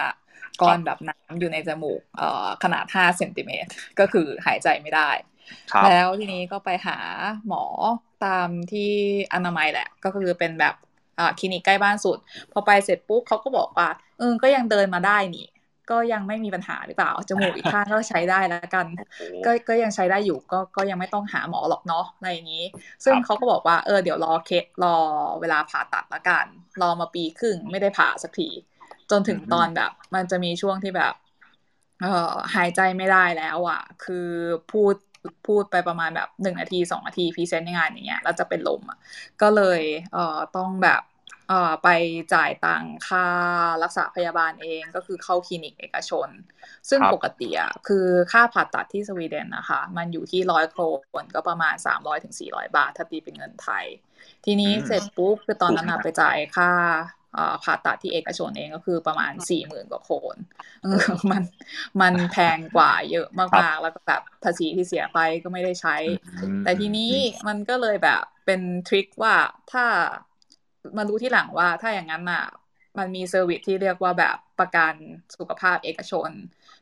[0.62, 5.10] ก้อนแบบน้ำอยู่ในจมูกเอ่อขนาดห้าเซนติเมตรก็คือหายใจไม่ได้
[5.84, 6.98] แล้วทีนี้ก็ไปหา
[7.46, 7.64] หมอ
[8.24, 8.90] ตามที่
[9.34, 10.74] อนามัยแหละ ก็คือเป็นแบบ
[11.38, 12.18] คลินิกใกล้บ้านสุด
[12.52, 15.46] พอไปเสร็จปุ๊บเขาก็บอกว่าเออก็ยังเดินมาได้นี่
[15.90, 18.86] ก็ยังไม่มีปัญหาหรือเปล่า จมูกอีกข้างก็ใช้ได้แล้วกัน
[19.44, 22.64] ก็ก็ยังใช้ได้อยู่ก็ก็ยังไม่ต้องหาหมอหรอกเนาะอะไรอย่างนี้
[23.04, 24.96] ซึ่งเขาก็บอกว่าเออเดี๋ยวรอเคสรอ
[25.40, 26.46] เวลาผ่าตัดละกัน
[26.82, 28.48] รอมาปีครึ่งไม่ได้ผ่าสักที
[29.10, 31.14] จนถึงตอนแบบ มันจะมีช่วงที่แบบ
[32.02, 34.28] เออหายใจไม่ได้แล้วอะ คือ
[34.70, 34.94] พูด
[35.46, 38.98] พูดไปประมาณแบบหนึ่งนาทีสองนาทีพรีเซนต์ในงานอย่างเงี้ยแล้วจะเป็นลมอะ
[39.42, 39.80] ก็เลย
[40.12, 41.17] เอ่อต้องแบบเอ่อ
[41.82, 41.88] ไป
[42.34, 43.26] จ่ายตังค่า
[43.82, 46.28] รักษาพยาบาลเองก็คือเข้าคลินิกเอกชน
[46.88, 50.80] ซึ่งปกติอะคือค่าผ่าตัดที่สวีเดนนะคะ มันอยู่ที่ร้อยโคร
[51.22, 53.84] นก็ประมาณสามร้อยถึงสี่ร้อยบาท ถ้าตีเป็นเงินไทย
[54.44, 56.70] ทีนี้เสร็จปุ๊บคือตอนนั้นไปจ่ายค่า
[57.64, 60.36] ผ่าตัดที่เอกชนเองก็คือประมาณสี่หมื่นกว่าโคน
[61.30, 61.42] มัน
[62.00, 65.96] มันแพงกว่าเยอะมากๆ แล้วก็แบบภาษีที่เสียไปก็ไม่ได้ใช้
[66.64, 67.12] แต่ทีนี้
[67.48, 69.36] มันก็เลยแบบเป็น trick ว่า
[69.72, 69.84] ถ้า
[70.96, 72.40] มารู้ที่หลังว่าถ้าอย่างนั้นอะ
[72.98, 74.94] มันมี service ที่เรียกว่าแบบประกัน
[75.38, 76.30] สุขภาพเอกชน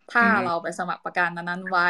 [0.08, 1.88] ถ้าเราไปสมัครประกันนั้นไว้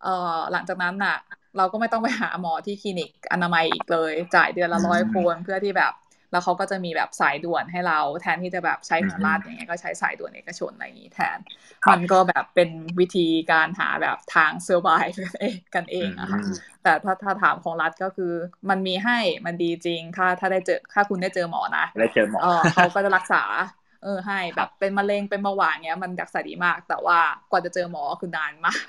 [0.00, 0.08] เอ่อ
[0.52, 1.16] หลังจากนั้นน่ะ
[1.56, 5.92] เราก็ไม่ต้องไปหาหมอที่คลินิกอนามัยอีกเลย จ่ายเดือนละร้อยโครนเพื่อที่แบบ
[6.34, 11.38] แล้วเขาก็จะมีแบบสายด่วนให้เรา แทนที่จะแบบใช้ของรัฐอย่างเงี้ยก็ใช้สายด่วนเอกชนอะไรอย่างงี้แทน
[11.92, 12.70] มันก็แบบเป็น
[13.00, 14.88] วิธีการหาแบบทางเซอร์ไว
[15.74, 16.40] กันเองอะค่ะ
[16.82, 18.32] แต่ถ้าถ้าถามของรัฐก็คือ
[18.70, 22.40] มันมีให้มันดีจริง ถ้าถ้าได้เจอถ้าคุณได้เจอหมอนะได้เจอหมอ
[22.74, 23.42] เขาก็จะรักษา
[24.02, 27.18] เออให้แบบเป็นมะเร็งเป็นเบาหวานเงี้ยมันรักษาดีมาก แต่ว่า
[27.50, 28.84] กว่าจะเจอหมอคือนานมาก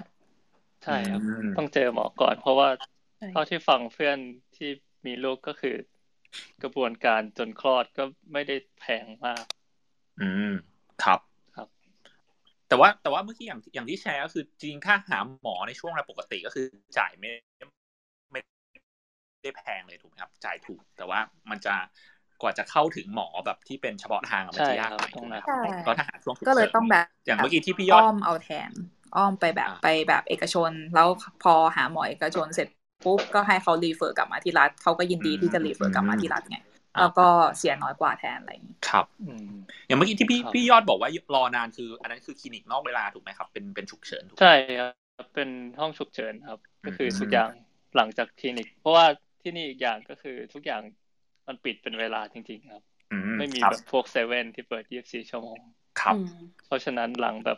[0.83, 1.21] ใช่ครับ
[1.57, 2.67] ต้องเจอหมอก่อน เพราะว่า
[3.31, 4.17] เท่าที่ฟังเพื่อน
[4.55, 4.69] ที่
[5.05, 5.75] มีลูกก็คือ
[6.63, 9.45] กระบวนการจนคลอดก็ไม่ได้แพงมาก
[10.21, 10.53] อืม
[11.03, 11.19] ครับ
[11.55, 11.67] ครับ
[12.67, 16.65] แต่ว่าแต่ว่าเมื่อกี้อย่างอย่างที่แชร์ก็คือจริงค่าหาหมอในช่วงเวลาปกติก็คือ
[16.97, 17.31] จ่ายไม่
[18.31, 18.39] ไม่
[19.43, 21.19] ได้แพงเลยถูกไหมครับ จ่ายถูก แต่ว่า
[21.49, 21.75] มันจะ
[22.41, 25.11] กว่าจะเข้าถึงหมอแบบที่เป็นเฉพาะทางมันจะยากหน่อย
[25.87, 28.71] ก็ถ้าหาช่วงก็เลยต้องแบบอย่างเมื่อกี้ที่พี่ยอดอ้อมเอาแทน
[29.15, 31.07] อ้อมไปแบบไปแบบเอกชน แล้ว
[31.43, 32.67] พอหาหมอเอกชนเสร็จ
[33.03, 36.57] ปุ๊บก็ให้เขา refer กลับมาที่รัฐเขาก็ยินดีที่จะ refer กลับมาที่รัฐไง
[37.01, 37.27] แล้วก็
[37.57, 39.05] เสียน้อยกว่าแทนอะไรอย่างนี้ครับ
[39.87, 47.49] อย่างเมื่อกี้ที่พี่พี่ยอดบอกว่ารอนานคือ อันนั้นคือคลินิกนอกเวลาถูกไหมครับ เป็นเป็นฉุกเฉินใช่ครับเป็นห้องฉุกเฉินครับ ก็คือทุกอย่าง
[47.97, 49.05] หลังจากคลินิก เพราะว่า
[49.41, 50.81] ที่นี่อีกอย่างก็คือทุกอย่าง
[51.47, 52.83] มันปิดเป็นเวลาจริง ๆ ครับ
[53.37, 55.59] ไม่มีแบบพวกเซเว่นที่เปิดยี่สิบสี่ชั่วโมง
[56.01, 56.15] ครับ
[56.65, 57.57] เพราะฉะนั้นหลังแบบ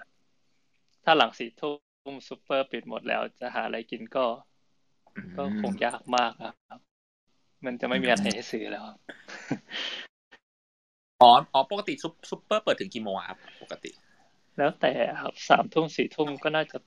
[1.05, 1.73] ถ้าหลังสี่ทุ่
[2.13, 4.25] มซูเปอร์ปิดหมดแล้วจะหาอะไรกินก็
[5.37, 6.79] ก็คงยากมากครับ
[7.65, 8.83] มันจะไม่มีอะไรให้ซื้อแล้ว
[11.21, 11.93] อ๋ออ๋อปกติ
[12.29, 13.91] ซุปเปอร์เปิดถึงกี่โมงครับปกติ
[14.57, 14.91] แล้วแต่
[15.21, 16.77] ครับสามทุ่มสี่ทุ่มก็น่าจะ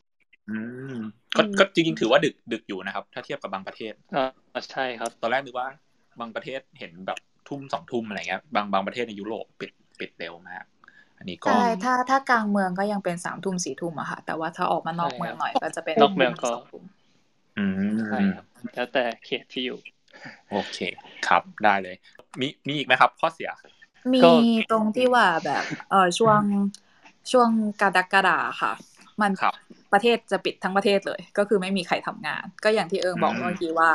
[0.49, 0.57] อื
[0.93, 0.97] ม
[1.37, 5.69] ก็ก็จริงๆถือว่าดึกดึกอยู่นะครับ ถ้าเทียบกับบางประเทศอ่าใช่ครับ ตอนแรกนึกว่า
[6.21, 7.19] บางประเทศเห็นแบบ
[7.49, 9.71] ทุ่มสองทุ่มอะไรเงี้ยบางบางประเทศในยุโรปปิด
[10.01, 10.65] ปิดเร็วมาก
[11.19, 16.51] อันนี้ก็ใช่ถ้าถ้ากลางเมืองก็ยังเป็นสามทุ่มสี่ทุ่มอะค่ะ แต่ว่าถ้าออกมานอกเมืองหน่อยก็จะเป็นนอกเมืองก็
[17.59, 19.79] อืมใช่ครับแล้วแต่เขตที่อยู่
[20.51, 20.79] โอเค
[21.29, 21.97] ครับได้เลย
[22.41, 23.51] มีมีอีกไหมครับ ข้อเสีย
[24.15, 24.21] มี
[24.71, 26.41] ตรงที่ว่าแบบเออช่วง
[27.33, 27.49] ช่วง
[27.83, 28.73] กรกฎาค่ะ
[29.21, 29.33] มัน
[29.93, 33.91] ประเทศจะปิดทั้งประเทศเลย ก็คือไม่มีใครทำงาน ก็อย่างที่เอิงบอกเมื่อกี้ว่า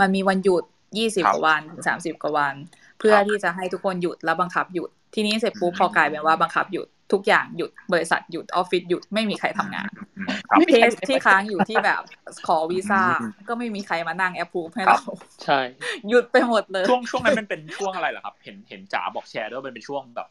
[0.00, 0.64] มันมีวันหยุด
[0.98, 2.54] ยี่สิบกว่าวันถึงสามสิบกว่าวัน
[2.98, 9.90] เพื่อที่จะให้ทุกคนหยุดแล้วบังคับหยุด ทีนี้เสร็จปุ๊บพอกลายเป็นว่าบังคับหยุดทุกอย่างหยุดบริษัทหยุดออฟฟิศหยุดไม่มีใครทำงาน
[10.68, 12.02] เพจที่ค้างอยู่ที่แบบ
[12.46, 13.02] ขอวีซ่า
[13.48, 15.00] ก็ไม่มีใครมานั่งแอปพูให้เรา
[15.44, 15.60] ใช่
[16.08, 20.28] หยุดไปหมดเลย ช่วงช่วงนั้นมันเป็นช่วงอะไรเหรอครับ เห็นเห็นจ๋าบอกแชร์ด้วยมันเป็นช่วงแบบ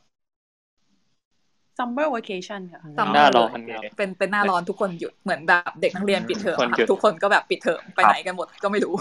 [1.77, 2.81] summer vacation ค่ะ
[3.15, 3.49] หน้าร้อน
[3.97, 6.57] เป็นเป็นหน้าร้อนทุกคนหยุดเหมือนแบบเด็กนักเรียนปิดเทอม
[6.91, 8.93] ทุกคนก็แบบปิดเทอมไปไหนกันหมดก็ไม่รู้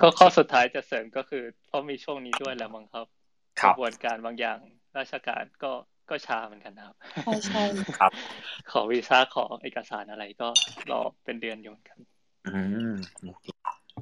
[0.00, 3.06] ก็ข้อสุดท้ายจะเสริมก็คือเพราะมีช่วงนี้ด้วยแหละมั้งครับ
[3.62, 4.58] กระบวนการบางอย่าง
[4.98, 5.72] ราชการก็
[6.10, 7.62] ก็ช้าเหมือนกันนะครับใช่ใช่
[7.98, 8.12] ครับ
[8.70, 10.48] ขอวีซ่าขอเอกสารอะไรก็
[10.90, 11.98] รอเป็นเดือนอยู่กัน
[12.46, 12.58] อื
[12.92, 12.94] ม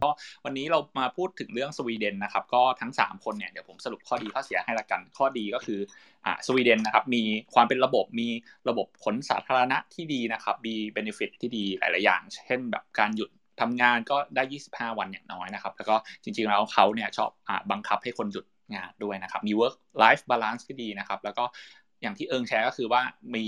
[0.02, 0.10] ก็
[0.44, 5.80] วันนี้เรามาพูดถึงเรื่องสวีเดนนะครับ ก็ทั้งสามคนเนี่ยเดี๋ยวผมสรุปข้อดีข้อเสียให้ละกัน ข้อดีก็คือ
[6.26, 7.22] อ่าสวีเดนนะครับ มี
[7.54, 8.28] ความเป็นระบบมี
[8.68, 13.30] ระบบขนสาธารณะที่ดีนะครับ มีเบนฟิตที่ดีหลาย ๆ อย่าง เช่นแบบการหยุด
[13.60, 21.44] ทำงานก็ได้ 25 วันอย่างน้อยนะครับ แล้วก็จริง ๆ แล้วเขาเนี่ยชอบอบังคับให้คนหยุดงานด้วยนะครับ มี work life balance ที่ดีนะครับ แล้วก็
[22.02, 23.02] อย่างที่เอิงแชร์ก็คือว่า
[23.34, 23.46] มี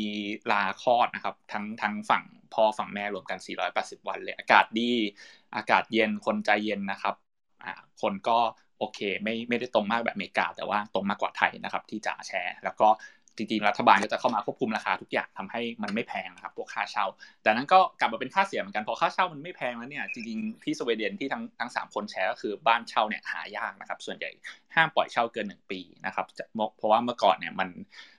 [0.52, 2.24] ลาคลอดนะครับ ทั้งทั้งฝั่ง
[2.54, 3.38] พ่อฝั่งแม่รวมกัน
[3.72, 4.92] 480 วันเลยอากาศดี
[5.56, 7.14] อากาศเย็นคนใจเย็นนะครับ
[7.62, 8.38] อ่าคนก็
[8.78, 12.88] โอเคไม่ไม่ได้ตรงมากแบบอเมริกา แต่ว่าตรงมากกว่าไทยนะครับ ที่จะแชร์ แล้วก็
[13.36, 17.06] จริงๆรัฐบาลก็จะเข้ามาควบคุมราคาทุกอย่างทำให้มันไม่แพงนะครับพวกค่าเช่า
[17.42, 24.30] แต่นั้นก็กลับมาเป็นค่าเสียเหมือนกันพอค่าเช่ามันไม่แพงแล้วเนี่ยจริงๆที่สวีเดนที่ทั้งทั้งสามคนแชร์ก็คือบ้านเช่าเนี่ยหายากนะครับส่วนใหญ่
[24.74, 26.26] ห้ามปล่อยเช่าเกินหนึ่งปีนะครับ
[26.76, 27.68] เพราะว่าเมื่อก่อนเนี่ยมัน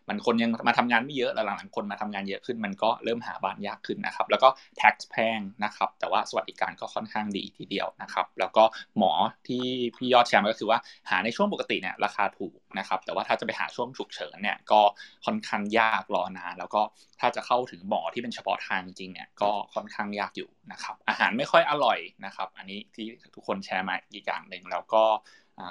[0.10, 4.50] มันคนยังมาทำงานไม่เยอะแล้วหลังๆคนมาทำงานเยอะขึ้น มันก็เริ่มหาบ้านยากขึ้นนะครับ แล้วก็
[4.80, 8.64] tax แพงนะครับ แต่ว่าสวัสดิการก็ค่อนข้างดีทีเดียวนะครับ แล้วก็
[8.98, 9.12] หมอ
[9.48, 9.64] ที่
[9.98, 10.80] พี่ยอดแชร์ก็คือว่า
[11.10, 14.82] หาในช่วงปกติเนี่ยราคาถูกนะครับ แต่ว่าถ้าจะไปหาช่วงฉุกเฉินเนี่ยก็
[15.26, 16.82] ค่อนข้างยากรอนาน แล้วก็
[17.20, 25.04] ถ้าจะเข้าถึงหมอที่เป็นเฉพาะทางจริงเนี่ยก็ค่อนข้างยากอยู่นะครับ อาหารไม่ค่อยอร่อยนะครับ อันนี้ที่ทุกคนแชร์มาอีกอย่างหนึ่งแล้วก็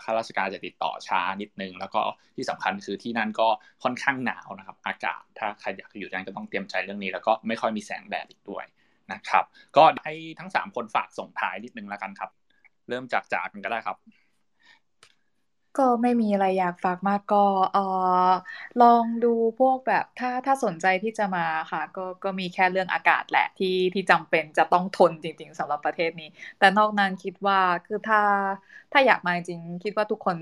[0.05, 2.01] ข้าราชการจะติดต่อช้านิดนึง แล้วก็
[2.37, 3.49] ที่สำคัญคือที่นั่นก็
[3.83, 8.65] ค่อนข้างหนาวนะครับ อากาศถ้าใครอยากอยู่ที่นั่นก็ต้องเตรียมใจเรื่องนี้ แล้วก็ไม่ค่อยมีแสงแดดอีกด้วย
[9.13, 9.45] นะครับ
[9.77, 12.31] ก็ให้ทั้งสามคนฝากส่งท้ายนิดนึงแล้วกันครับ
[12.89, 13.97] เริ่มจากจากกันก็ได้ครับ
[15.79, 17.81] ก็ไม่มีอะไรอยากฝากมากก็เออ
[18.83, 28.23] ลองดูพวกแบบถ้าถ้าสนใจที่จะมาค่ะ ก็ก็มีแค่เรื่องอากาศแหละที่ที่จำเป็นจะต้องทนจริง ๆสำหรับประเทศนี้ แต่นอกนั้นคิดว่าคือถ้า
[28.93, 30.37] ถ้าอยากมาจริง คิดว่าทุกคน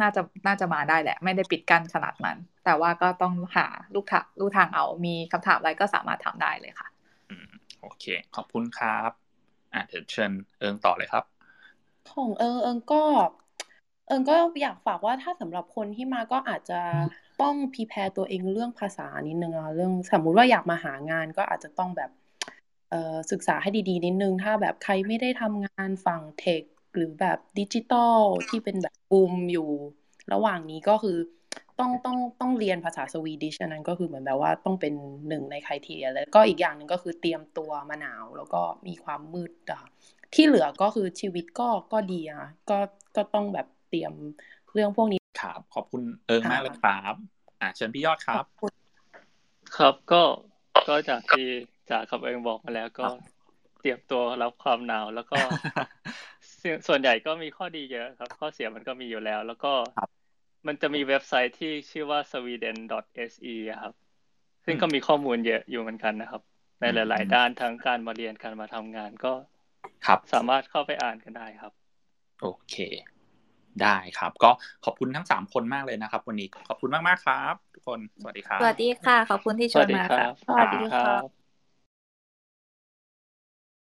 [0.00, 6.88] น่าจะน่าจะมาได้แหละ ไม่ได้ปิดกั้นขนาดนั้น แต่ว่าก็ต้องหาลูกทางลูกทางเอามีคำถามอะไรก็สามารถถามได้เลยค่ะ
[7.28, 7.48] อืม
[7.80, 8.04] โอเค
[8.34, 9.10] ขอบคุณครับ
[9.72, 11.24] อะเดี๋ยวเชิญเอิงต่อเลยครับ
[12.10, 12.96] ของเอิงเอิงก็
[14.10, 16.80] เอิงก็อยากฝากว่าถ้าสำหรับคนที่มาก็อาจจะ
[17.42, 22.10] ต้อง prepare ตัวเองเรื่องภาษานิดนึงอะเรื่องสมมุติว่าอยากมาหางานก็อาจจะต้องแบบ
[22.90, 26.62] เอ่อศึกษาให้ดีๆ นิดนึง ถ้าแบบใครไม่ได้ทำงานฝั่ง tech
[26.94, 29.70] หรือแบบดิจิตอลที่เป็นแบบบูมอยู่
[30.32, 31.16] ระหว่างนี้ก็คือ
[31.78, 34.94] ต้องต้องต้องเรียนภาษา Swedish อันนั้นก็คือเหมือนแบบว่าต้องเป็น
[35.28, 39.82] หนึ่งใน criteria แล้วก็อีกอย่างหนึ่งก็คือเตรียมตัวมาหนาว แล้วก็มีความมืดอะ
[40.34, 42.78] ที่เหลือก็คือชีวิตก็ก็ดีอะก็
[43.16, 44.12] ก็ต้องแบบ เตรียม
[44.74, 47.14] เรื่องพวกนี้ครับขอบคุณเอิงมากเลยครับ
[47.60, 48.46] อ่าเชิญพี่ยอดครับ
[49.76, 50.22] ครับก็
[50.88, 51.48] ก็จากที่
[51.90, 53.06] จากคำเอิงบอกมาแล้วก็
[53.80, 55.38] เตรียมตัวรับความหนาวแล้วก็
[56.88, 59.72] ส่วนใหญ่ก็มีข้อดีเยอะครับ ข้อเสียมันก็มีอยู่แล้ว แล้วก็
[60.66, 63.94] มันจะมีเว็บไซต์ที่ชื่อว่า sweden.se ครับ
[64.64, 66.42] ซึ่งก็มีข้อมูลเยอะอยู่เหมือนกันนะครับ
[66.80, 69.32] ในหลาย ๆ ด้านทั้งการมาเรียนการมาทำงานก็
[70.06, 71.72] ครับสามารถเข้าไปอ่านกันได้ครับ
[72.42, 72.74] โอเค
[73.82, 74.50] ได้ครับ ก็
[74.84, 81.39] ขอบคุณทั้งสามคนมากเลยนะครับ วันนี้ขอบคุณมากๆครับ ทุกคนสวัสดีครับ สวัสดีค่ะ ขอบคุณที่ชวนมาครับสวัสดีครับ